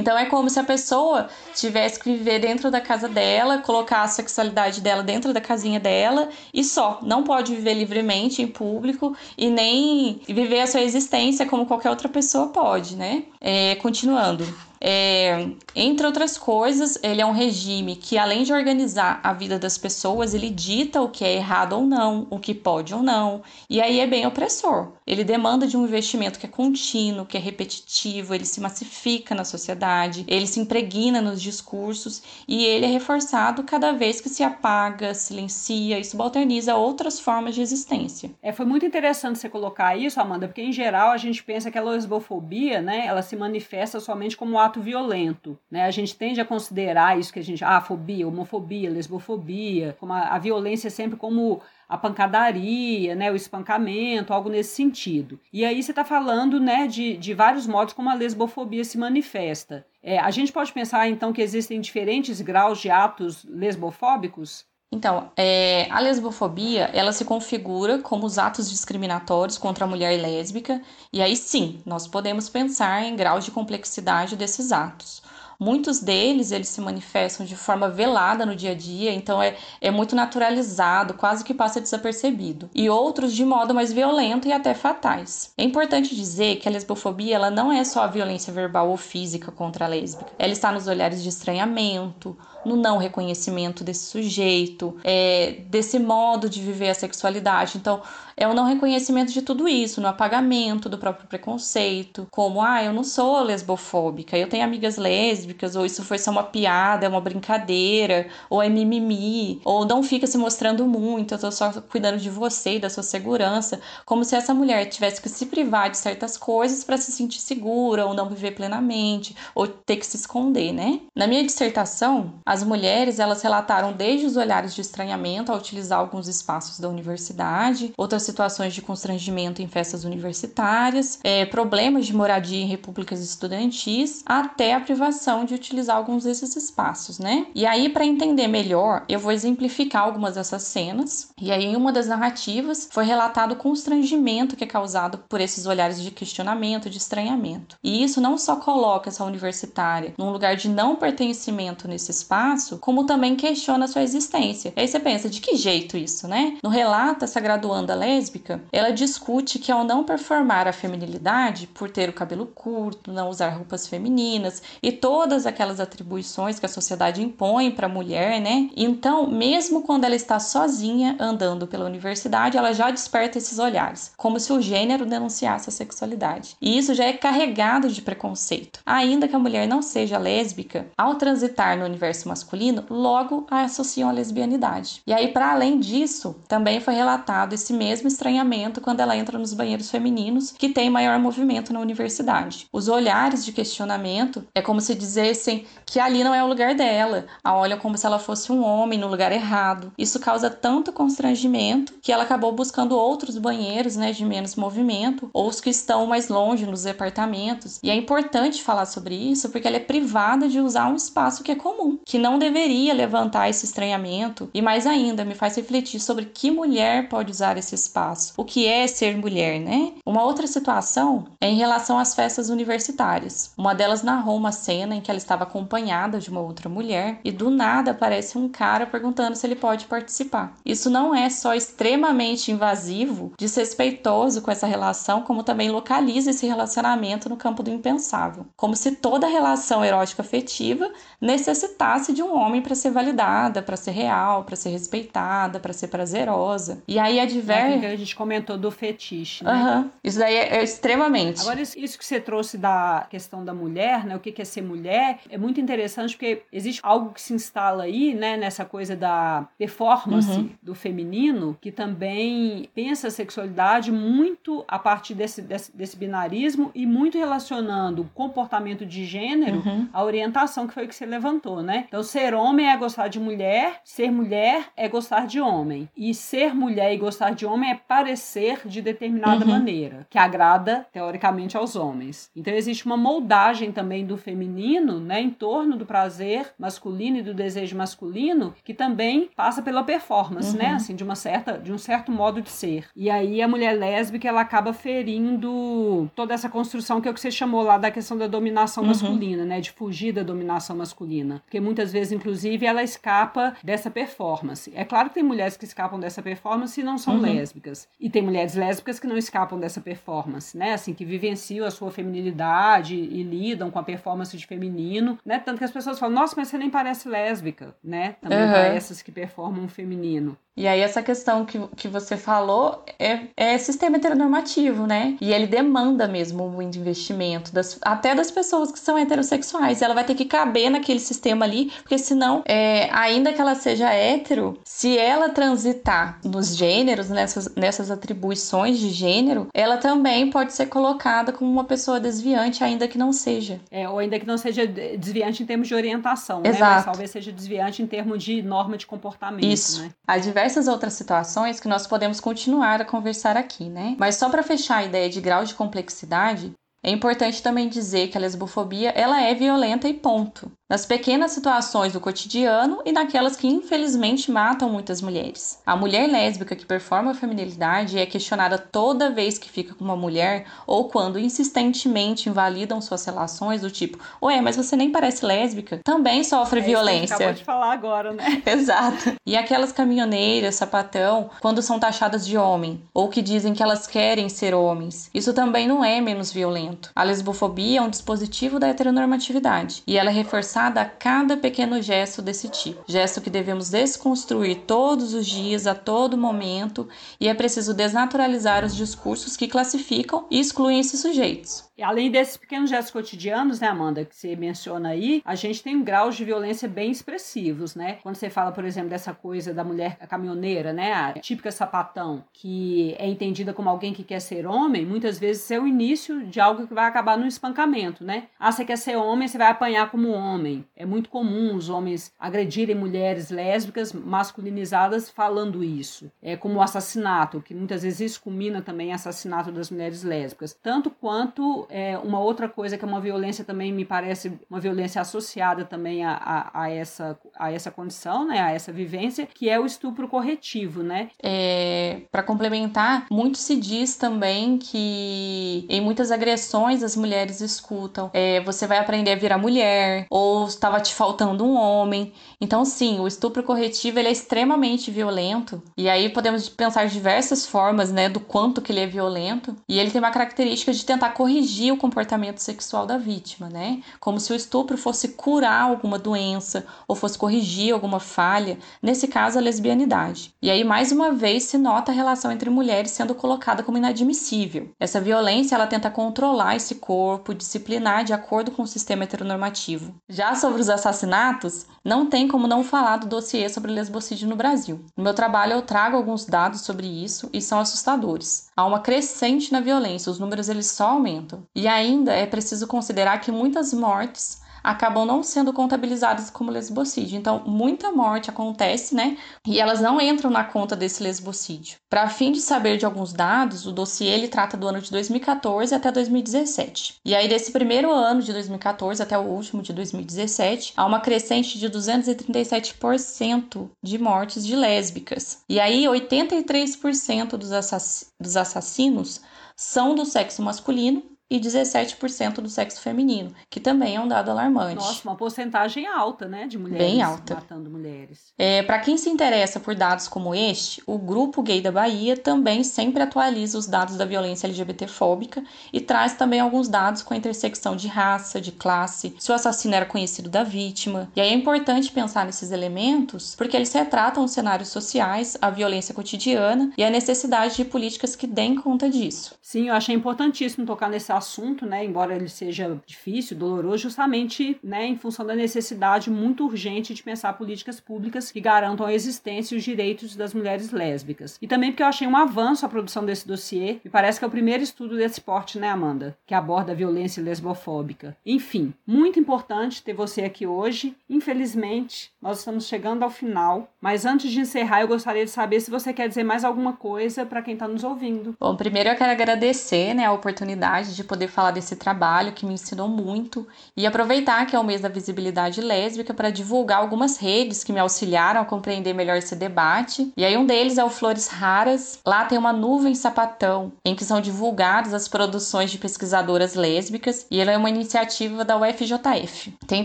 Então 0.00 0.16
é 0.16 0.24
como 0.24 0.48
se 0.48 0.58
a 0.58 0.64
pessoa 0.64 1.28
tivesse 1.54 2.00
que 2.00 2.10
viver 2.10 2.38
dentro 2.38 2.70
da 2.70 2.80
casa 2.80 3.06
dela, 3.06 3.58
colocar 3.58 4.02
a 4.02 4.08
sexualidade 4.08 4.80
dela 4.80 5.02
dentro 5.02 5.32
da 5.32 5.40
casinha 5.40 5.78
dela 5.78 6.30
e 6.54 6.64
só. 6.64 6.98
Não 7.02 7.22
pode 7.22 7.54
viver 7.54 7.74
livremente 7.74 8.40
em 8.40 8.46
público 8.46 9.14
e 9.36 9.50
nem 9.50 10.20
viver 10.26 10.62
a 10.62 10.66
sua 10.66 10.80
existência 10.80 11.44
como 11.44 11.66
qualquer 11.66 11.90
outra 11.90 12.08
pessoa 12.08 12.48
pode, 12.48 12.96
né? 12.96 13.24
É, 13.40 13.74
continuando. 13.76 14.69
É, 14.80 15.50
entre 15.76 16.06
outras 16.06 16.38
coisas, 16.38 16.98
ele 17.02 17.20
é 17.20 17.26
um 17.26 17.32
regime 17.32 17.96
que, 17.96 18.16
além 18.16 18.44
de 18.44 18.52
organizar 18.52 19.20
a 19.22 19.32
vida 19.32 19.58
das 19.58 19.76
pessoas, 19.76 20.32
ele 20.32 20.48
dita 20.48 21.02
o 21.02 21.10
que 21.10 21.24
é 21.24 21.34
errado 21.34 21.74
ou 21.74 21.86
não, 21.86 22.26
o 22.30 22.38
que 22.38 22.54
pode 22.54 22.94
ou 22.94 23.02
não. 23.02 23.42
E 23.68 23.80
aí 23.80 24.00
é 24.00 24.06
bem 24.06 24.26
opressor. 24.26 24.92
Ele 25.06 25.22
demanda 25.22 25.66
de 25.66 25.76
um 25.76 25.84
investimento 25.84 26.38
que 26.38 26.46
é 26.46 26.48
contínuo, 26.48 27.26
que 27.26 27.36
é 27.36 27.40
repetitivo, 27.40 28.34
ele 28.34 28.46
se 28.46 28.60
massifica 28.60 29.34
na 29.34 29.44
sociedade, 29.44 30.24
ele 30.26 30.46
se 30.46 30.60
impregna 30.60 31.20
nos 31.20 31.42
discursos 31.42 32.22
e 32.48 32.64
ele 32.64 32.86
é 32.86 32.88
reforçado 32.88 33.64
cada 33.64 33.92
vez 33.92 34.20
que 34.20 34.28
se 34.28 34.42
apaga, 34.42 35.12
silencia 35.14 35.98
e 35.98 36.04
subalterniza 36.04 36.74
outras 36.74 37.20
formas 37.20 37.54
de 37.54 37.60
existência. 37.60 38.30
É, 38.42 38.52
foi 38.52 38.64
muito 38.64 38.86
interessante 38.86 39.38
você 39.38 39.48
colocar 39.48 39.96
isso, 39.96 40.20
Amanda, 40.20 40.46
porque 40.46 40.62
em 40.62 40.72
geral 40.72 41.10
a 41.10 41.16
gente 41.16 41.42
pensa 41.42 41.70
que 41.70 41.78
a 41.78 41.82
lesbofobia, 41.82 42.80
né, 42.80 43.04
ela 43.06 43.22
se 43.22 43.36
manifesta 43.36 44.00
somente 44.00 44.36
como 44.36 44.54
um 44.54 44.58
ato 44.70 44.80
violento, 44.80 45.58
né? 45.70 45.84
A 45.84 45.90
gente 45.90 46.16
tende 46.16 46.40
a 46.40 46.44
considerar 46.44 47.18
isso 47.18 47.32
que 47.32 47.38
a 47.38 47.44
gente, 47.44 47.64
ah, 47.64 47.80
fobia, 47.80 48.26
homofobia, 48.26 48.88
lesbofobia, 48.88 49.96
como 49.98 50.12
a, 50.12 50.28
a 50.28 50.38
violência 50.38 50.88
sempre 50.88 51.18
como 51.18 51.60
a 51.88 51.98
pancadaria, 51.98 53.16
né, 53.16 53.32
o 53.32 53.34
espancamento, 53.34 54.32
algo 54.32 54.48
nesse 54.48 54.76
sentido. 54.76 55.40
E 55.52 55.64
aí 55.64 55.82
você 55.82 55.90
está 55.90 56.04
falando 56.04 56.60
né, 56.60 56.86
de, 56.86 57.16
de 57.16 57.34
vários 57.34 57.66
modos 57.66 57.92
como 57.92 58.08
a 58.08 58.14
lesbofobia 58.14 58.84
se 58.84 58.96
manifesta. 58.96 59.84
É, 60.00 60.16
a 60.18 60.30
gente 60.30 60.52
pode 60.52 60.72
pensar, 60.72 61.08
então, 61.08 61.32
que 61.32 61.42
existem 61.42 61.80
diferentes 61.80 62.40
graus 62.40 62.80
de 62.80 62.88
atos 62.88 63.44
lesbofóbicos? 63.44 64.64
Então, 64.92 65.30
é, 65.36 65.86
a 65.90 66.00
lesbofobia, 66.00 66.90
ela 66.92 67.12
se 67.12 67.24
configura 67.24 67.98
como 67.98 68.26
os 68.26 68.38
atos 68.38 68.68
discriminatórios 68.68 69.56
contra 69.56 69.84
a 69.84 69.88
mulher 69.88 70.20
lésbica, 70.20 70.82
e 71.12 71.22
aí 71.22 71.36
sim, 71.36 71.80
nós 71.86 72.08
podemos 72.08 72.48
pensar 72.48 73.04
em 73.04 73.14
graus 73.14 73.44
de 73.44 73.52
complexidade 73.52 74.34
desses 74.34 74.72
atos. 74.72 75.22
Muitos 75.60 76.00
deles, 76.00 76.52
eles 76.52 76.68
se 76.68 76.80
manifestam 76.80 77.44
de 77.44 77.54
forma 77.54 77.86
velada 77.86 78.46
no 78.46 78.56
dia 78.56 78.70
a 78.70 78.74
dia, 78.74 79.12
então 79.12 79.42
é, 79.42 79.54
é 79.78 79.90
muito 79.90 80.16
naturalizado, 80.16 81.12
quase 81.12 81.44
que 81.44 81.52
passa 81.52 81.82
desapercebido. 81.82 82.70
E 82.74 82.88
outros 82.88 83.34
de 83.34 83.44
modo 83.44 83.74
mais 83.74 83.92
violento 83.92 84.48
e 84.48 84.52
até 84.52 84.72
fatais. 84.72 85.52
É 85.58 85.62
importante 85.62 86.16
dizer 86.16 86.56
que 86.56 86.66
a 86.66 86.72
lesbofobia, 86.72 87.34
ela 87.34 87.50
não 87.50 87.70
é 87.70 87.84
só 87.84 88.04
a 88.04 88.06
violência 88.06 88.50
verbal 88.50 88.88
ou 88.88 88.96
física 88.96 89.52
contra 89.52 89.84
a 89.84 89.88
lésbica. 89.88 90.32
Ela 90.38 90.52
está 90.52 90.72
nos 90.72 90.86
olhares 90.86 91.22
de 91.22 91.28
estranhamento, 91.28 92.34
no 92.64 92.76
não 92.76 92.98
reconhecimento 92.98 93.82
desse 93.82 94.06
sujeito, 94.06 94.96
é, 95.04 95.56
desse 95.68 95.98
modo 95.98 96.48
de 96.48 96.60
viver 96.60 96.90
a 96.90 96.94
sexualidade. 96.94 97.78
Então, 97.78 98.02
é 98.36 98.48
o 98.48 98.54
não 98.54 98.64
reconhecimento 98.64 99.32
de 99.32 99.42
tudo 99.42 99.68
isso, 99.68 100.00
no 100.00 100.08
apagamento 100.08 100.88
do 100.88 100.96
próprio 100.96 101.28
preconceito, 101.28 102.26
como, 102.30 102.62
ah, 102.62 102.82
eu 102.82 102.90
não 102.90 103.04
sou 103.04 103.42
lesbofóbica, 103.42 104.36
eu 104.36 104.48
tenho 104.48 104.64
amigas 104.64 104.96
lésbicas, 104.96 105.76
ou 105.76 105.84
isso 105.84 106.02
foi 106.02 106.18
só 106.18 106.30
uma 106.30 106.44
piada, 106.44 107.04
é 107.04 107.08
uma 107.08 107.20
brincadeira, 107.20 108.28
ou 108.48 108.62
é 108.62 108.68
mimimi, 108.70 109.60
ou 109.62 109.84
não 109.84 110.02
fica 110.02 110.26
se 110.26 110.38
mostrando 110.38 110.86
muito, 110.86 111.34
eu 111.34 111.38
tô 111.38 111.52
só 111.52 111.70
cuidando 111.82 112.18
de 112.18 112.30
você 112.30 112.76
e 112.76 112.78
da 112.78 112.88
sua 112.88 113.02
segurança, 113.02 113.78
como 114.06 114.24
se 114.24 114.34
essa 114.34 114.54
mulher 114.54 114.86
tivesse 114.86 115.20
que 115.20 115.28
se 115.28 115.44
privar 115.44 115.90
de 115.90 115.98
certas 115.98 116.38
coisas 116.38 116.82
para 116.82 116.96
se 116.96 117.12
sentir 117.12 117.40
segura, 117.40 118.06
ou 118.06 118.14
não 118.14 118.28
viver 118.28 118.52
plenamente, 118.52 119.36
ou 119.54 119.68
ter 119.68 119.96
que 119.96 120.06
se 120.06 120.16
esconder, 120.16 120.72
né? 120.72 121.00
Na 121.14 121.26
minha 121.26 121.44
dissertação, 121.44 122.34
as 122.50 122.64
mulheres, 122.64 123.20
elas 123.20 123.42
relataram 123.42 123.92
desde 123.92 124.26
os 124.26 124.36
olhares 124.36 124.74
de 124.74 124.80
estranhamento 124.80 125.52
ao 125.52 125.58
utilizar 125.58 126.00
alguns 126.00 126.26
espaços 126.26 126.80
da 126.80 126.88
universidade, 126.88 127.92
outras 127.96 128.24
situações 128.24 128.74
de 128.74 128.82
constrangimento 128.82 129.62
em 129.62 129.68
festas 129.68 130.02
universitárias, 130.02 131.20
é, 131.22 131.46
problemas 131.46 132.06
de 132.06 132.12
moradia 132.12 132.60
em 132.60 132.66
repúblicas 132.66 133.20
estudantis, 133.20 134.24
até 134.26 134.74
a 134.74 134.80
privação 134.80 135.44
de 135.44 135.54
utilizar 135.54 135.96
alguns 135.96 136.24
desses 136.24 136.56
espaços, 136.56 137.20
né? 137.20 137.46
E 137.54 137.64
aí, 137.64 137.88
para 137.88 138.04
entender 138.04 138.48
melhor, 138.48 139.04
eu 139.08 139.20
vou 139.20 139.30
exemplificar 139.30 140.02
algumas 140.02 140.34
dessas 140.34 140.64
cenas. 140.64 141.28
E 141.40 141.52
aí, 141.52 141.66
em 141.66 141.76
uma 141.76 141.92
das 141.92 142.08
narrativas, 142.08 142.88
foi 142.90 143.04
relatado 143.04 143.52
o 143.52 143.56
constrangimento 143.56 144.56
que 144.56 144.64
é 144.64 144.66
causado 144.66 145.18
por 145.28 145.40
esses 145.40 145.66
olhares 145.66 146.02
de 146.02 146.10
questionamento, 146.10 146.90
de 146.90 146.98
estranhamento. 146.98 147.78
E 147.80 148.02
isso 148.02 148.20
não 148.20 148.36
só 148.36 148.56
coloca 148.56 149.08
essa 149.08 149.24
universitária 149.24 150.14
num 150.18 150.32
lugar 150.32 150.56
de 150.56 150.68
não 150.68 150.96
pertencimento 150.96 151.86
nesse 151.86 152.10
espaço, 152.10 152.39
como 152.80 153.04
também 153.04 153.36
questiona 153.36 153.86
sua 153.86 154.02
existência. 154.02 154.72
Aí 154.76 154.86
você 154.86 154.98
pensa, 154.98 155.28
de 155.28 155.40
que 155.40 155.56
jeito 155.56 155.96
isso, 155.96 156.26
né? 156.26 156.56
No 156.62 156.70
relato, 156.70 157.24
essa 157.24 157.40
graduanda 157.40 157.94
lésbica, 157.94 158.62
ela 158.72 158.90
discute 158.90 159.58
que 159.58 159.70
ao 159.70 159.84
não 159.84 160.04
performar 160.04 160.66
a 160.66 160.72
feminilidade, 160.72 161.66
por 161.66 161.90
ter 161.90 162.08
o 162.08 162.12
cabelo 162.12 162.46
curto, 162.46 163.12
não 163.12 163.28
usar 163.28 163.50
roupas 163.50 163.86
femininas 163.86 164.62
e 164.82 164.92
todas 164.92 165.46
aquelas 165.46 165.80
atribuições 165.80 166.58
que 166.58 166.66
a 166.66 166.68
sociedade 166.68 167.22
impõe 167.22 167.70
para 167.70 167.86
a 167.86 167.90
mulher, 167.90 168.40
né? 168.40 168.70
Então, 168.76 169.26
mesmo 169.28 169.82
quando 169.82 170.04
ela 170.04 170.14
está 170.14 170.38
sozinha 170.38 171.16
andando 171.18 171.66
pela 171.66 171.84
universidade, 171.84 172.56
ela 172.56 172.72
já 172.72 172.90
desperta 172.90 173.38
esses 173.38 173.58
olhares, 173.58 174.12
como 174.16 174.40
se 174.40 174.52
o 174.52 174.60
gênero 174.60 175.04
denunciasse 175.04 175.68
a 175.68 175.72
sexualidade. 175.72 176.56
E 176.60 176.78
isso 176.78 176.94
já 176.94 177.04
é 177.04 177.12
carregado 177.12 177.88
de 177.88 178.02
preconceito. 178.02 178.80
Ainda 178.84 179.28
que 179.28 179.36
a 179.36 179.38
mulher 179.38 179.66
não 179.66 179.82
seja 179.82 180.18
lésbica, 180.18 180.86
ao 180.96 181.16
transitar 181.16 181.76
no 181.78 181.84
universo 181.84 182.28
masculino, 182.30 182.84
logo 182.88 183.46
a 183.50 183.62
associam 183.62 184.08
à 184.08 184.12
lesbianidade. 184.12 185.02
E 185.06 185.12
aí, 185.12 185.28
para 185.28 185.52
além 185.52 185.78
disso, 185.78 186.36
também 186.48 186.80
foi 186.80 186.94
relatado 186.94 187.52
esse 187.52 187.72
mesmo 187.72 188.08
estranhamento 188.08 188.80
quando 188.80 189.00
ela 189.00 189.16
entra 189.16 189.38
nos 189.38 189.52
banheiros 189.52 189.90
femininos, 189.90 190.52
que 190.52 190.68
tem 190.68 190.88
maior 190.88 191.18
movimento 191.18 191.72
na 191.72 191.80
universidade. 191.80 192.66
Os 192.72 192.88
olhares 192.88 193.44
de 193.44 193.52
questionamento 193.52 194.44
é 194.54 194.62
como 194.62 194.80
se 194.80 194.94
dissessem 194.94 195.66
que 195.84 195.98
ali 195.98 196.24
não 196.24 196.34
é 196.34 196.42
o 196.42 196.46
lugar 196.46 196.74
dela, 196.74 197.26
a 197.42 197.54
olham 197.54 197.78
como 197.78 197.98
se 197.98 198.06
ela 198.06 198.18
fosse 198.18 198.52
um 198.52 198.64
homem 198.64 198.98
no 198.98 199.08
lugar 199.08 199.32
errado. 199.32 199.92
Isso 199.98 200.20
causa 200.20 200.48
tanto 200.48 200.92
constrangimento 200.92 201.94
que 202.00 202.12
ela 202.12 202.22
acabou 202.22 202.52
buscando 202.52 202.96
outros 202.96 203.36
banheiros, 203.38 203.96
né, 203.96 204.12
de 204.12 204.24
menos 204.24 204.54
movimento, 204.56 205.28
ou 205.32 205.48
os 205.48 205.60
que 205.60 205.70
estão 205.70 206.06
mais 206.06 206.28
longe 206.28 206.66
nos 206.66 206.84
departamentos. 206.84 207.80
E 207.82 207.90
é 207.90 207.94
importante 207.94 208.62
falar 208.62 208.86
sobre 208.86 209.14
isso 209.14 209.50
porque 209.50 209.66
ela 209.66 209.76
é 209.76 209.80
privada 209.80 210.48
de 210.48 210.60
usar 210.60 210.88
um 210.88 210.96
espaço 210.96 211.42
que 211.42 211.52
é 211.52 211.56
comum, 211.56 211.98
que 212.04 212.18
não 212.20 212.38
deveria 212.38 212.94
levantar 212.94 213.48
esse 213.48 213.64
estranhamento. 213.64 214.48
E 214.54 214.62
mais 214.62 214.86
ainda, 214.86 215.24
me 215.24 215.34
faz 215.34 215.56
refletir 215.56 216.00
sobre 216.00 216.26
que 216.26 216.50
mulher 216.50 217.08
pode 217.08 217.30
usar 217.30 217.56
esse 217.56 217.74
espaço, 217.74 218.34
o 218.36 218.44
que 218.44 218.66
é 218.66 218.86
ser 218.86 219.16
mulher, 219.16 219.58
né? 219.60 219.92
Uma 220.06 220.24
outra 220.24 220.46
situação 220.46 221.26
é 221.40 221.48
em 221.48 221.56
relação 221.56 221.98
às 221.98 222.14
festas 222.14 222.48
universitárias. 222.48 223.52
Uma 223.56 223.74
delas 223.74 224.02
narrou 224.02 224.36
uma 224.36 224.52
cena 224.52 224.94
em 224.94 225.00
que 225.00 225.10
ela 225.10 225.18
estava 225.18 225.44
acompanhada 225.44 226.18
de 226.18 226.30
uma 226.30 226.40
outra 226.40 226.68
mulher 226.68 227.20
e 227.24 227.32
do 227.32 227.50
nada 227.50 227.90
aparece 227.90 228.36
um 228.36 228.48
cara 228.48 228.86
perguntando 228.86 229.36
se 229.36 229.46
ele 229.46 229.56
pode 229.56 229.86
participar. 229.86 230.54
Isso 230.64 230.90
não 230.90 231.14
é 231.14 231.30
só 231.30 231.54
extremamente 231.54 232.52
invasivo, 232.52 233.32
desrespeitoso 233.38 234.42
com 234.42 234.50
essa 234.50 234.66
relação, 234.66 235.22
como 235.22 235.42
também 235.42 235.70
localiza 235.70 236.30
esse 236.30 236.46
relacionamento 236.46 237.28
no 237.28 237.36
campo 237.36 237.62
do 237.62 237.70
impensável, 237.70 238.46
como 238.56 238.76
se 238.76 238.92
toda 238.92 239.26
relação 239.26 239.84
erótica 239.84 240.22
afetiva 240.22 240.90
necessitasse 241.20 242.09
de 242.12 242.22
um 242.22 242.34
homem 242.34 242.60
para 242.60 242.74
ser 242.74 242.90
validada, 242.90 243.62
para 243.62 243.76
ser 243.76 243.92
real, 243.92 244.44
para 244.44 244.56
ser 244.56 244.70
respeitada, 244.70 245.58
para 245.60 245.72
ser 245.72 245.88
prazerosa. 245.88 246.82
E 246.86 246.98
aí 246.98 247.20
a 247.20 247.26
diver... 247.26 247.84
É 247.84 247.90
a 247.92 247.96
gente 247.96 248.14
comentou 248.14 248.56
do 248.56 248.70
fetiche, 248.70 249.44
né? 249.44 249.52
Uhum. 249.52 249.90
Isso 250.02 250.18
daí 250.18 250.34
é, 250.34 250.58
é 250.58 250.62
extremamente. 250.62 251.40
Agora, 251.40 251.60
isso, 251.60 251.78
isso, 251.78 251.98
que 251.98 252.04
você 252.04 252.20
trouxe 252.20 252.56
da 252.56 253.06
questão 253.10 253.44
da 253.44 253.52
mulher, 253.52 254.04
né? 254.04 254.16
O 254.16 254.20
que 254.20 254.40
é 254.40 254.44
ser 254.44 254.62
mulher, 254.62 255.18
é 255.28 255.36
muito 255.36 255.60
interessante 255.60 256.16
porque 256.16 256.42
existe 256.52 256.80
algo 256.82 257.12
que 257.12 257.20
se 257.20 257.32
instala 257.32 257.84
aí, 257.84 258.14
né? 258.14 258.36
Nessa 258.36 258.64
coisa 258.64 258.96
da 258.96 259.46
performance 259.58 260.30
uhum. 260.30 260.50
do 260.62 260.74
feminino, 260.74 261.56
que 261.60 261.70
também 261.70 262.68
pensa 262.74 263.08
a 263.08 263.10
sexualidade 263.10 263.92
muito 263.92 264.64
a 264.68 264.78
partir 264.78 265.14
desse, 265.14 265.42
desse, 265.42 265.76
desse 265.76 265.96
binarismo 265.96 266.70
e 266.74 266.86
muito 266.86 267.18
relacionando 267.18 268.02
o 268.02 268.04
comportamento 268.14 268.86
de 268.86 269.04
gênero 269.04 269.62
uhum. 269.64 269.88
à 269.92 270.02
orientação, 270.04 270.66
que 270.66 270.74
foi 270.74 270.84
o 270.84 270.88
que 270.88 270.94
você 270.94 271.06
levantou, 271.06 271.62
né? 271.62 271.84
Então, 271.88 271.99
ser 272.02 272.34
homem 272.34 272.70
é 272.70 272.76
gostar 272.76 273.08
de 273.08 273.18
mulher, 273.18 273.80
ser 273.84 274.10
mulher 274.10 274.66
é 274.76 274.88
gostar 274.88 275.26
de 275.26 275.40
homem. 275.40 275.88
E 275.96 276.14
ser 276.14 276.54
mulher 276.54 276.92
e 276.92 276.96
gostar 276.96 277.34
de 277.34 277.46
homem 277.46 277.70
é 277.70 277.74
parecer 277.74 278.66
de 278.66 278.80
determinada 278.80 279.44
uhum. 279.44 279.50
maneira, 279.50 280.06
que 280.08 280.18
agrada, 280.18 280.86
teoricamente, 280.92 281.56
aos 281.56 281.76
homens. 281.76 282.30
Então, 282.34 282.52
existe 282.54 282.86
uma 282.86 282.96
moldagem 282.96 283.72
também 283.72 284.04
do 284.04 284.16
feminino, 284.16 285.00
né, 285.00 285.20
em 285.20 285.30
torno 285.30 285.76
do 285.76 285.86
prazer 285.86 286.52
masculino 286.58 287.18
e 287.18 287.22
do 287.22 287.34
desejo 287.34 287.76
masculino, 287.76 288.54
que 288.64 288.74
também 288.74 289.30
passa 289.36 289.62
pela 289.62 289.82
performance, 289.82 290.56
né, 290.56 290.64
uhum. 290.64 290.70
né, 290.70 290.76
assim, 290.76 290.94
de 290.94 291.04
uma 291.04 291.14
certa, 291.14 291.58
de 291.58 291.72
um 291.72 291.78
certo 291.78 292.10
modo 292.12 292.40
de 292.40 292.50
ser. 292.50 292.86
E 292.94 293.10
aí 293.10 293.42
a 293.42 293.48
mulher 293.48 293.72
lésbica, 293.72 294.28
ela 294.28 294.40
acaba 294.40 294.72
ferindo 294.72 296.10
toda 296.14 296.34
essa 296.34 296.48
construção 296.48 297.00
que 297.00 297.08
é 297.08 297.10
o 297.10 297.14
que 297.14 297.20
você 297.20 297.30
chamou 297.30 297.62
lá 297.62 297.78
da 297.78 297.90
questão 297.90 298.16
da 298.16 298.26
dominação 298.26 298.82
uhum. 298.82 298.88
masculina, 298.88 299.44
né, 299.44 299.60
de 299.60 299.70
fugir 299.70 300.12
da 300.12 300.22
dominação 300.22 300.76
masculina, 300.76 301.40
porque 301.44 301.60
muitas 301.60 301.89
vezes, 301.92 302.12
inclusive, 302.12 302.66
ela 302.66 302.82
escapa 302.82 303.56
dessa 303.62 303.90
performance. 303.90 304.72
É 304.74 304.84
claro 304.84 305.08
que 305.08 305.14
tem 305.14 305.22
mulheres 305.22 305.56
que 305.56 305.64
escapam 305.64 305.98
dessa 305.98 306.22
performance 306.22 306.80
e 306.80 306.84
não 306.84 306.98
são 306.98 307.14
uhum. 307.14 307.22
lésbicas, 307.22 307.88
e 307.98 308.08
tem 308.08 308.22
mulheres 308.22 308.54
lésbicas 308.54 308.98
que 308.98 309.06
não 309.06 309.16
escapam 309.16 309.58
dessa 309.58 309.80
performance, 309.80 310.56
né, 310.56 310.72
assim, 310.72 310.94
que 310.94 311.04
vivenciam 311.04 311.66
a 311.66 311.70
sua 311.70 311.90
feminilidade 311.90 312.94
e 312.94 313.22
lidam 313.22 313.70
com 313.70 313.78
a 313.78 313.82
performance 313.82 314.36
de 314.36 314.46
feminino, 314.46 315.18
né? 315.24 315.38
Tanto 315.38 315.58
que 315.58 315.64
as 315.64 315.70
pessoas 315.70 315.98
falam, 315.98 316.14
nossa, 316.14 316.34
mas 316.36 316.48
você 316.48 316.58
nem 316.58 316.70
parece 316.70 317.08
lésbica, 317.08 317.74
né? 317.82 318.16
Também 318.20 318.42
uhum. 318.42 318.50
para 318.50 318.66
essas 318.66 319.02
que 319.02 319.12
performam 319.12 319.68
feminino. 319.68 320.36
E 320.60 320.68
aí, 320.68 320.80
essa 320.80 321.02
questão 321.02 321.46
que, 321.46 321.58
que 321.74 321.88
você 321.88 322.18
falou 322.18 322.84
é, 322.98 323.20
é 323.34 323.56
sistema 323.56 323.96
heteronormativo, 323.96 324.86
né? 324.86 325.16
E 325.18 325.32
ele 325.32 325.46
demanda 325.46 326.06
mesmo 326.06 326.50
muito 326.50 326.76
investimento, 326.76 327.50
das, 327.50 327.78
até 327.80 328.14
das 328.14 328.30
pessoas 328.30 328.70
que 328.70 328.78
são 328.78 328.98
heterossexuais. 328.98 329.80
Ela 329.80 329.94
vai 329.94 330.04
ter 330.04 330.14
que 330.14 330.26
caber 330.26 330.68
naquele 330.68 331.00
sistema 331.00 331.46
ali, 331.46 331.72
porque 331.80 331.96
senão, 331.96 332.42
é, 332.44 332.90
ainda 332.92 333.32
que 333.32 333.40
ela 333.40 333.54
seja 333.54 333.90
hétero, 333.90 334.58
se 334.62 334.98
ela 334.98 335.30
transitar 335.30 336.20
nos 336.22 336.54
gêneros, 336.54 337.08
nessas, 337.08 337.54
nessas 337.54 337.90
atribuições 337.90 338.78
de 338.78 338.90
gênero, 338.90 339.48
ela 339.54 339.78
também 339.78 340.28
pode 340.28 340.52
ser 340.52 340.66
colocada 340.66 341.32
como 341.32 341.50
uma 341.50 341.64
pessoa 341.64 341.98
desviante, 341.98 342.62
ainda 342.62 342.86
que 342.86 342.98
não 342.98 343.14
seja. 343.14 343.58
É, 343.70 343.88
ou 343.88 343.98
ainda 343.98 344.20
que 344.20 344.26
não 344.26 344.36
seja 344.36 344.66
desviante 344.66 345.42
em 345.42 345.46
termos 345.46 345.68
de 345.68 345.74
orientação, 345.74 346.42
Exato. 346.44 346.62
né? 346.62 346.70
Mas 346.70 346.84
talvez 346.84 347.10
seja 347.10 347.32
desviante 347.32 347.82
em 347.82 347.86
termos 347.86 348.22
de 348.22 348.42
norma 348.42 348.76
de 348.76 348.86
comportamento, 348.86 349.46
Isso. 349.46 349.84
né? 349.84 349.90
Há 350.06 350.18
diversas 350.50 350.68
outras 350.68 350.94
situações 350.94 351.60
que 351.60 351.68
nós 351.68 351.86
podemos 351.86 352.20
continuar 352.20 352.80
a 352.80 352.84
conversar 352.84 353.36
aqui, 353.36 353.68
né? 353.68 353.96
Mas 353.98 354.16
só 354.16 354.28
para 354.28 354.42
fechar 354.42 354.78
a 354.78 354.84
ideia 354.84 355.08
de 355.08 355.20
grau 355.20 355.44
de 355.44 355.54
complexidade, 355.54 356.52
é 356.82 356.90
importante 356.90 357.42
também 357.42 357.68
dizer 357.68 358.08
que 358.08 358.18
a 358.18 358.20
lesbofobia 358.20 358.90
ela 358.90 359.22
é 359.22 359.34
violenta 359.34 359.88
e 359.88 359.94
ponto 359.94 360.50
nas 360.70 360.86
pequenas 360.86 361.32
situações 361.32 361.92
do 361.92 362.00
cotidiano 362.00 362.80
e 362.86 362.92
naquelas 362.92 363.34
que 363.34 363.48
infelizmente 363.48 364.30
matam 364.30 364.70
muitas 364.70 365.02
mulheres. 365.02 365.58
A 365.66 365.74
mulher 365.74 366.08
lésbica 366.08 366.54
que 366.54 366.64
performa 366.64 367.10
a 367.10 367.14
feminilidade 367.14 367.98
é 367.98 368.06
questionada 368.06 368.56
toda 368.56 369.10
vez 369.10 369.36
que 369.36 369.50
fica 369.50 369.74
com 369.74 369.84
uma 369.84 369.96
mulher 369.96 370.46
ou 370.68 370.88
quando 370.88 371.18
insistentemente 371.18 372.28
invalidam 372.28 372.80
suas 372.80 373.04
relações 373.04 373.62
do 373.62 373.70
tipo, 373.70 373.98
ué, 374.22 374.40
mas 374.40 374.56
você 374.56 374.76
nem 374.76 374.92
parece 374.92 375.26
lésbica, 375.26 375.80
também 375.82 376.22
sofre 376.22 376.60
é 376.60 376.62
violência. 376.62 377.16
Que 377.16 377.32
de 377.32 377.44
falar 377.44 377.72
agora, 377.72 378.12
né? 378.12 378.40
Exato. 378.46 379.14
E 379.26 379.36
aquelas 379.36 379.72
caminhoneiras, 379.72 380.54
sapatão, 380.54 381.30
quando 381.40 381.62
são 381.62 381.80
taxadas 381.80 382.24
de 382.24 382.38
homem 382.38 382.80
ou 382.94 383.08
que 383.08 383.20
dizem 383.20 383.54
que 383.54 383.62
elas 383.62 383.88
querem 383.88 384.28
ser 384.28 384.54
homens, 384.54 385.10
isso 385.12 385.34
também 385.34 385.66
não 385.66 385.84
é 385.84 386.00
menos 386.00 386.30
violento. 386.32 386.92
A 386.94 387.02
lesbofobia 387.02 387.80
é 387.80 387.82
um 387.82 387.90
dispositivo 387.90 388.60
da 388.60 388.68
heteronormatividade 388.68 389.82
e 389.84 389.98
ela 389.98 390.10
é 390.10 390.12
reforçada 390.12 390.59
a 390.68 390.84
cada 390.84 391.36
pequeno 391.36 391.80
gesto 391.80 392.20
desse 392.20 392.48
tipo. 392.48 392.84
Gesto 392.86 393.20
que 393.20 393.30
devemos 393.30 393.70
desconstruir 393.70 394.62
todos 394.66 395.14
os 395.14 395.26
dias, 395.26 395.66
a 395.66 395.74
todo 395.74 396.18
momento, 396.18 396.88
e 397.18 397.28
é 397.28 397.34
preciso 397.34 397.72
desnaturalizar 397.72 398.64
os 398.64 398.76
discursos 398.76 399.36
que 399.36 399.48
classificam 399.48 400.26
e 400.30 400.38
excluem 400.38 400.78
esses 400.78 401.00
sujeitos. 401.00 401.70
E 401.80 401.82
além 401.82 402.10
desses 402.10 402.36
pequenos 402.36 402.68
gestos 402.68 402.92
cotidianos, 402.92 403.58
né, 403.58 403.68
Amanda, 403.68 404.04
que 404.04 404.14
você 404.14 404.36
menciona 404.36 404.90
aí, 404.90 405.22
a 405.24 405.34
gente 405.34 405.62
tem 405.62 405.82
graus 405.82 406.14
de 406.14 406.26
violência 406.26 406.68
bem 406.68 406.90
expressivos, 406.90 407.74
né? 407.74 407.98
Quando 408.02 408.16
você 408.16 408.28
fala, 408.28 408.52
por 408.52 408.66
exemplo, 408.66 408.90
dessa 408.90 409.14
coisa 409.14 409.54
da 409.54 409.64
mulher 409.64 409.96
caminhoneira, 410.06 410.74
né, 410.74 410.92
a 410.92 411.14
típica 411.14 411.50
sapatão, 411.50 412.22
que 412.34 412.94
é 412.98 413.08
entendida 413.08 413.54
como 413.54 413.70
alguém 413.70 413.94
que 413.94 414.04
quer 414.04 414.20
ser 414.20 414.46
homem, 414.46 414.84
muitas 414.84 415.18
vezes 415.18 415.50
é 415.50 415.58
o 415.58 415.66
início 415.66 416.26
de 416.26 416.38
algo 416.38 416.66
que 416.66 416.74
vai 416.74 416.86
acabar 416.86 417.16
no 417.16 417.26
espancamento, 417.26 418.04
né? 418.04 418.24
Ah, 418.38 418.52
você 418.52 418.62
quer 418.62 418.76
ser 418.76 418.96
homem, 418.96 419.26
você 419.26 419.38
vai 419.38 419.48
apanhar 419.48 419.90
como 419.90 420.10
homem. 420.10 420.49
É 420.76 420.84
muito 420.86 421.08
comum 421.08 421.54
os 421.54 421.68
homens 421.68 422.12
agredirem 422.18 422.74
mulheres 422.74 423.30
lésbicas 423.30 423.92
masculinizadas 423.92 425.08
falando 425.08 425.62
isso. 425.62 426.10
É 426.22 426.36
como 426.36 426.58
o 426.58 426.62
assassinato, 426.62 427.40
que 427.40 427.54
muitas 427.54 427.82
vezes 427.82 428.00
isso 428.00 428.22
culmina 428.22 428.62
também 428.62 428.92
assassinato 428.92 429.52
das 429.52 429.70
mulheres 429.70 430.02
lésbicas. 430.02 430.56
Tanto 430.62 430.90
quanto 430.90 431.66
é, 431.70 431.98
uma 431.98 432.20
outra 432.20 432.48
coisa 432.48 432.76
que 432.76 432.84
é 432.84 432.88
uma 432.88 433.00
violência 433.00 433.44
também 433.44 433.72
me 433.72 433.84
parece 433.84 434.32
uma 434.48 434.60
violência 434.60 435.00
associada 435.00 435.64
também 435.64 436.04
a, 436.04 436.12
a, 436.12 436.62
a, 436.62 436.70
essa, 436.70 437.18
a 437.36 437.52
essa 437.52 437.70
condição, 437.70 438.26
né, 438.26 438.40
a 438.40 438.50
essa 438.50 438.72
vivência, 438.72 439.26
que 439.26 439.48
é 439.48 439.58
o 439.58 439.66
estupro 439.66 440.08
corretivo, 440.08 440.82
né? 440.82 441.10
É, 441.22 442.02
Para 442.10 442.22
complementar, 442.22 443.06
muito 443.10 443.38
se 443.38 443.56
diz 443.56 443.96
também 443.96 444.58
que 444.58 445.66
em 445.68 445.80
muitas 445.80 446.10
agressões 446.10 446.82
as 446.82 446.96
mulheres 446.96 447.40
escutam, 447.40 448.10
é, 448.12 448.40
você 448.40 448.66
vai 448.66 448.78
aprender 448.78 449.12
a 449.12 449.16
virar 449.16 449.38
mulher, 449.38 450.06
ou 450.10 450.39
estava 450.46 450.80
te 450.80 450.94
faltando 450.94 451.44
um 451.44 451.54
homem. 451.54 452.12
Então, 452.40 452.64
sim, 452.64 453.00
o 453.00 453.06
estupro 453.06 453.42
corretivo 453.42 453.98
ele 453.98 454.08
é 454.08 454.12
extremamente 454.12 454.90
violento. 454.90 455.62
E 455.76 455.88
aí 455.88 456.08
podemos 456.08 456.48
pensar 456.48 456.86
diversas 456.86 457.46
formas, 457.46 457.92
né, 457.92 458.08
do 458.08 458.20
quanto 458.20 458.62
que 458.62 458.72
ele 458.72 458.80
é 458.80 458.86
violento. 458.86 459.56
E 459.68 459.78
ele 459.78 459.90
tem 459.90 460.00
uma 460.00 460.10
característica 460.10 460.72
de 460.72 460.84
tentar 460.84 461.10
corrigir 461.10 461.72
o 461.72 461.76
comportamento 461.76 462.38
sexual 462.38 462.86
da 462.86 462.96
vítima, 462.96 463.48
né? 463.48 463.82
Como 463.98 464.18
se 464.20 464.32
o 464.32 464.36
estupro 464.36 464.76
fosse 464.76 465.08
curar 465.08 465.62
alguma 465.62 465.98
doença 465.98 466.66
ou 466.88 466.96
fosse 466.96 467.18
corrigir 467.18 467.72
alguma 467.72 468.00
falha, 468.00 468.58
nesse 468.82 469.06
caso 469.06 469.38
a 469.38 469.42
lesbianidade. 469.42 470.34
E 470.42 470.50
aí 470.50 470.64
mais 470.64 470.92
uma 470.92 471.12
vez 471.12 471.44
se 471.44 471.58
nota 471.58 471.92
a 471.92 471.94
relação 471.94 472.32
entre 472.32 472.50
mulheres 472.50 472.90
sendo 472.90 473.14
colocada 473.14 473.62
como 473.62 473.78
inadmissível. 473.78 474.70
Essa 474.78 475.00
violência 475.00 475.54
ela 475.54 475.66
tenta 475.66 475.90
controlar 475.90 476.56
esse 476.56 476.76
corpo, 476.76 477.34
disciplinar 477.34 478.04
de 478.04 478.12
acordo 478.12 478.50
com 478.50 478.62
o 478.62 478.66
sistema 478.66 479.04
heteronormativo. 479.04 479.94
Já 480.08 480.29
sobre 480.34 480.60
os 480.60 480.68
assassinatos, 480.68 481.66
não 481.84 482.06
tem 482.06 482.28
como 482.28 482.46
não 482.46 482.62
falar 482.62 482.98
do 482.98 483.06
dossiê 483.06 483.48
sobre 483.48 483.72
lesbocídio 483.72 484.28
no 484.28 484.36
Brasil. 484.36 484.84
No 484.96 485.04
meu 485.04 485.14
trabalho 485.14 485.54
eu 485.54 485.62
trago 485.62 485.96
alguns 485.96 486.26
dados 486.26 486.60
sobre 486.60 486.86
isso 486.86 487.30
e 487.32 487.40
são 487.40 487.58
assustadores. 487.58 488.48
Há 488.56 488.66
uma 488.66 488.80
crescente 488.80 489.52
na 489.52 489.60
violência, 489.60 490.10
os 490.10 490.18
números 490.18 490.48
eles 490.48 490.66
só 490.66 490.90
aumentam. 490.90 491.42
E 491.54 491.66
ainda 491.66 492.12
é 492.12 492.26
preciso 492.26 492.66
considerar 492.66 493.20
que 493.20 493.32
muitas 493.32 493.72
mortes 493.72 494.39
acabam 494.62 495.06
não 495.06 495.22
sendo 495.22 495.52
contabilizadas 495.52 496.30
como 496.30 496.50
lesbocídio. 496.50 497.18
Então, 497.18 497.42
muita 497.46 497.92
morte 497.92 498.30
acontece, 498.30 498.94
né? 498.94 499.16
E 499.46 499.60
elas 499.60 499.80
não 499.80 500.00
entram 500.00 500.30
na 500.30 500.44
conta 500.44 500.76
desse 500.76 501.02
lesbocídio. 501.02 501.76
Para 501.88 502.08
fim 502.08 502.32
de 502.32 502.40
saber 502.40 502.76
de 502.76 502.84
alguns 502.84 503.12
dados, 503.12 503.66
o 503.66 503.72
dossiê 503.72 504.08
ele 504.08 504.28
trata 504.28 504.56
do 504.56 504.68
ano 504.68 504.80
de 504.80 504.90
2014 504.90 505.74
até 505.74 505.90
2017. 505.90 506.96
E 507.04 507.14
aí 507.14 507.28
desse 507.28 507.52
primeiro 507.52 507.90
ano 507.90 508.22
de 508.22 508.32
2014 508.32 509.02
até 509.02 509.18
o 509.18 509.22
último 509.22 509.62
de 509.62 509.72
2017, 509.72 510.74
há 510.76 510.86
uma 510.86 511.00
crescente 511.00 511.58
de 511.58 511.68
237% 511.68 513.70
de 513.82 513.98
mortes 513.98 514.46
de 514.46 514.54
lésbicas. 514.54 515.38
E 515.48 515.58
aí 515.58 515.84
83% 515.84 517.36
dos, 517.36 517.52
assass 517.52 518.06
dos 518.20 518.36
assassinos 518.36 519.20
são 519.56 519.94
do 519.94 520.06
sexo 520.06 520.42
masculino 520.42 521.02
e 521.30 521.38
17% 521.38 522.40
do 522.40 522.48
sexo 522.48 522.80
feminino, 522.80 523.32
que 523.48 523.60
também 523.60 523.96
é 523.96 524.00
um 524.00 524.08
dado 524.08 524.30
alarmante. 524.30 524.76
Nossa, 524.76 525.08
uma 525.08 525.16
porcentagem 525.16 525.86
alta, 525.86 526.26
né, 526.26 526.46
de 526.46 526.58
mulheres 526.58 526.86
Bem 526.86 527.02
alta. 527.02 527.34
matando 527.36 527.70
mulheres. 527.70 528.32
É, 528.36 528.62
Para 528.62 528.80
quem 528.80 528.96
se 528.96 529.08
interessa 529.08 529.60
por 529.60 529.74
dados 529.74 530.08
como 530.08 530.34
este, 530.34 530.82
o 530.86 530.98
Grupo 530.98 531.42
Gay 531.42 531.60
da 531.60 531.70
Bahia 531.70 532.16
também 532.16 532.64
sempre 532.64 533.02
atualiza 533.02 533.56
os 533.58 533.66
dados 533.66 533.96
da 533.96 534.04
violência 534.04 534.46
LGBTfóbica 534.46 535.42
e 535.72 535.80
traz 535.80 536.14
também 536.14 536.40
alguns 536.40 536.68
dados 536.68 537.02
com 537.02 537.14
a 537.14 537.16
intersecção 537.16 537.76
de 537.76 537.86
raça, 537.86 538.40
de 538.40 538.52
classe, 538.52 539.14
se 539.18 539.30
o 539.30 539.34
assassino 539.34 539.74
era 539.74 539.86
conhecido 539.86 540.28
da 540.28 540.42
vítima. 540.42 541.10
E 541.14 541.20
aí 541.20 541.28
é 541.28 541.34
importante 541.34 541.92
pensar 541.92 542.24
nesses 542.26 542.50
elementos 542.50 543.34
porque 543.36 543.56
eles 543.56 543.72
retratam 543.72 544.24
os 544.24 544.32
cenários 544.32 544.68
sociais, 544.68 545.36
a 545.40 545.50
violência 545.50 545.94
cotidiana 545.94 546.72
e 546.76 546.84
a 546.84 546.90
necessidade 546.90 547.56
de 547.56 547.64
políticas 547.64 548.16
que 548.16 548.26
deem 548.26 548.54
conta 548.56 548.88
disso. 548.88 549.34
Sim, 549.42 549.68
eu 549.68 549.74
achei 549.74 549.94
importantíssimo 549.94 550.64
tocar 550.66 550.88
nesse 550.88 551.12
assunto, 551.12 551.19
né, 551.66 551.84
embora 551.84 552.14
ele 552.14 552.28
seja 552.28 552.80
difícil, 552.86 553.36
doloroso, 553.36 553.78
justamente, 553.78 554.58
né, 554.62 554.86
em 554.86 554.96
função 554.96 555.24
da 555.24 555.34
necessidade 555.34 556.10
muito 556.10 556.44
urgente 556.44 556.94
de 556.94 557.02
pensar 557.02 557.32
políticas 557.34 557.80
públicas 557.80 558.30
que 558.30 558.40
garantam 558.40 558.86
a 558.86 558.92
existência 558.92 559.54
e 559.54 559.58
os 559.58 559.64
direitos 559.64 560.16
das 560.16 560.34
mulheres 560.34 560.70
lésbicas. 560.70 561.38
E 561.40 561.46
também 561.46 561.70
porque 561.70 561.82
eu 561.82 561.86
achei 561.86 562.06
um 562.06 562.16
avanço 562.16 562.64
a 562.64 562.68
produção 562.68 563.04
desse 563.04 563.26
dossiê, 563.26 563.78
e 563.84 563.88
parece 563.88 564.18
que 564.18 564.24
é 564.24 564.28
o 564.28 564.30
primeiro 564.30 564.62
estudo 564.62 564.96
desse 564.96 565.20
porte, 565.20 565.58
né, 565.58 565.68
Amanda, 565.68 566.16
que 566.26 566.34
aborda 566.34 566.72
a 566.72 566.74
violência 566.74 567.22
lesbofóbica. 567.22 568.16
Enfim, 568.24 568.72
muito 568.86 569.18
importante 569.18 569.82
ter 569.82 569.92
você 569.92 570.22
aqui 570.22 570.46
hoje. 570.46 570.94
Infelizmente, 571.08 572.10
nós 572.20 572.38
estamos 572.38 572.66
chegando 572.66 573.02
ao 573.02 573.10
final, 573.10 573.68
mas 573.80 574.04
antes 574.04 574.30
de 574.30 574.40
encerrar, 574.40 574.80
eu 574.80 574.88
gostaria 574.88 575.24
de 575.24 575.30
saber 575.30 575.60
se 575.60 575.70
você 575.70 575.92
quer 575.92 576.08
dizer 576.08 576.24
mais 576.24 576.44
alguma 576.44 576.72
coisa 576.72 577.24
para 577.26 577.42
quem 577.42 577.54
está 577.54 577.66
nos 577.66 577.84
ouvindo. 577.84 578.36
Bom, 578.38 578.56
primeiro 578.56 578.90
eu 578.90 578.96
quero 578.96 579.12
agradecer 579.12 579.94
né, 579.94 580.04
a 580.04 580.12
oportunidade 580.12 580.94
de 580.94 581.04
poder 581.10 581.26
falar 581.26 581.50
desse 581.50 581.74
trabalho 581.74 582.30
que 582.30 582.46
me 582.46 582.54
ensinou 582.54 582.86
muito 582.88 583.44
e 583.76 583.84
aproveitar 583.84 584.46
que 584.46 584.54
é 584.54 584.58
o 584.58 584.62
mês 584.62 584.80
da 584.80 584.88
visibilidade 584.88 585.60
lésbica 585.60 586.14
para 586.14 586.30
divulgar 586.30 586.78
algumas 586.78 587.16
redes 587.16 587.64
que 587.64 587.72
me 587.72 587.80
auxiliaram 587.80 588.40
a 588.40 588.44
compreender 588.44 588.94
melhor 588.94 589.16
esse 589.16 589.34
debate. 589.34 590.12
E 590.16 590.24
aí 590.24 590.36
um 590.36 590.46
deles 590.46 590.78
é 590.78 590.84
o 590.84 590.88
Flores 590.88 591.26
Raras. 591.26 591.98
Lá 592.06 592.24
tem 592.24 592.38
uma 592.38 592.52
nuvem 592.52 592.94
sapatão 592.94 593.72
em 593.84 593.96
que 593.96 594.04
são 594.04 594.20
divulgadas 594.20 594.94
as 594.94 595.08
produções 595.08 595.72
de 595.72 595.78
pesquisadoras 595.78 596.54
lésbicas 596.54 597.26
e 597.28 597.40
ela 597.40 597.50
é 597.50 597.56
uma 597.56 597.70
iniciativa 597.70 598.44
da 598.44 598.56
UFJF. 598.56 599.52
Tem 599.66 599.84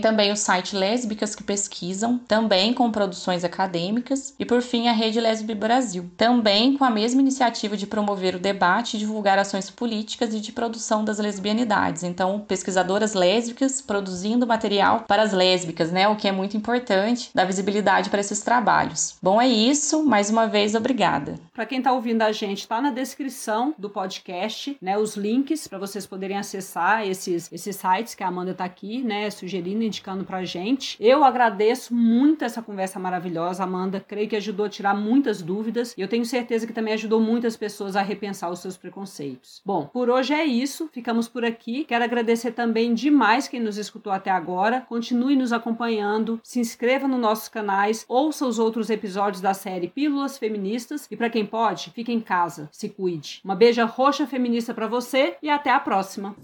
também 0.00 0.30
o 0.30 0.36
site 0.36 0.76
Lésbicas 0.76 1.34
que 1.34 1.42
Pesquisam, 1.42 2.18
também 2.28 2.72
com 2.72 2.92
produções 2.92 3.42
acadêmicas, 3.42 4.32
e 4.38 4.44
por 4.44 4.62
fim 4.62 4.86
a 4.86 4.92
Rede 4.92 5.20
Lesbi 5.20 5.54
Brasil, 5.54 6.08
também 6.16 6.76
com 6.76 6.84
a 6.84 6.90
mesma 6.90 7.20
iniciativa 7.20 7.76
de 7.76 7.86
promover 7.86 8.36
o 8.36 8.40
debate 8.40 8.96
e 8.96 9.00
divulgar 9.00 9.38
ações 9.38 9.70
políticas 9.70 10.34
e 10.34 10.40
de 10.40 10.52
produção 10.52 11.04
das 11.04 11.15
lesbianidades. 11.18 12.02
Então, 12.02 12.40
pesquisadoras 12.40 13.14
lésbicas 13.14 13.80
produzindo 13.80 14.46
material 14.46 15.04
para 15.06 15.22
as 15.22 15.32
lésbicas, 15.32 15.90
né? 15.90 16.08
O 16.08 16.16
que 16.16 16.28
é 16.28 16.32
muito 16.32 16.56
importante, 16.56 17.30
dar 17.34 17.44
visibilidade 17.44 18.10
para 18.10 18.20
esses 18.20 18.40
trabalhos. 18.40 19.16
Bom, 19.22 19.40
é 19.40 19.48
isso. 19.48 20.04
Mais 20.04 20.30
uma 20.30 20.46
vez, 20.46 20.74
obrigada. 20.74 21.34
Para 21.52 21.66
quem 21.66 21.78
está 21.78 21.92
ouvindo 21.92 22.22
a 22.22 22.32
gente, 22.32 22.60
está 22.60 22.80
na 22.80 22.90
descrição 22.90 23.74
do 23.78 23.88
podcast, 23.88 24.76
né? 24.80 24.98
Os 24.98 25.16
links 25.16 25.66
para 25.66 25.78
vocês 25.78 26.06
poderem 26.06 26.36
acessar 26.36 27.06
esses, 27.06 27.50
esses 27.52 27.76
sites 27.76 28.14
que 28.14 28.22
a 28.22 28.28
Amanda 28.28 28.52
está 28.52 28.64
aqui, 28.64 29.02
né? 29.02 29.30
Sugerindo, 29.30 29.82
indicando 29.82 30.24
para 30.24 30.44
gente. 30.44 30.96
Eu 31.00 31.24
agradeço 31.24 31.94
muito 31.94 32.44
essa 32.44 32.62
conversa 32.62 32.98
maravilhosa, 32.98 33.64
Amanda. 33.64 34.04
Creio 34.06 34.28
que 34.28 34.36
ajudou 34.36 34.66
a 34.66 34.68
tirar 34.68 34.94
muitas 34.94 35.42
dúvidas 35.42 35.94
e 35.96 36.00
eu 36.00 36.08
tenho 36.08 36.24
certeza 36.24 36.66
que 36.66 36.72
também 36.72 36.94
ajudou 36.94 37.20
muitas 37.20 37.56
pessoas 37.56 37.96
a 37.96 38.02
repensar 38.02 38.50
os 38.50 38.60
seus 38.60 38.76
preconceitos. 38.76 39.62
Bom, 39.64 39.86
por 39.86 40.10
hoje 40.10 40.34
é 40.34 40.44
isso. 40.44 40.88
Ficamos 41.06 41.28
por 41.28 41.44
aqui. 41.44 41.84
Quero 41.84 42.02
agradecer 42.02 42.50
também 42.50 42.92
demais 42.92 43.46
quem 43.46 43.60
nos 43.60 43.78
escutou 43.78 44.12
até 44.12 44.28
agora. 44.28 44.80
Continue 44.80 45.36
nos 45.36 45.52
acompanhando, 45.52 46.40
se 46.42 46.58
inscreva 46.58 47.06
nos 47.06 47.20
nossos 47.20 47.48
canais, 47.48 48.04
ouça 48.08 48.44
os 48.44 48.58
outros 48.58 48.90
episódios 48.90 49.40
da 49.40 49.54
série 49.54 49.86
Pílulas 49.86 50.36
Feministas 50.36 51.06
e 51.08 51.16
para 51.16 51.30
quem 51.30 51.46
pode, 51.46 51.92
fique 51.92 52.10
em 52.10 52.20
casa, 52.20 52.68
se 52.72 52.88
cuide. 52.88 53.40
Uma 53.44 53.54
beija 53.54 53.84
roxa 53.84 54.26
feminista 54.26 54.74
para 54.74 54.88
você 54.88 55.36
e 55.40 55.48
até 55.48 55.70
a 55.70 55.78
próxima. 55.78 56.34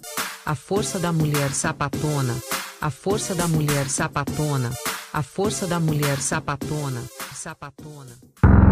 A 0.46 0.54
força 0.54 1.00
da 1.00 1.12
mulher 1.12 1.50
sapatona. 1.50 2.34
A 2.80 2.88
força 2.88 3.34
da 3.34 3.48
mulher 3.48 3.88
sapatona. 3.88 4.70
A 5.12 5.24
força 5.24 5.66
da 5.66 5.80
mulher 5.80 6.20
sapatona. 6.20 7.02
Sapatona. 7.34 8.71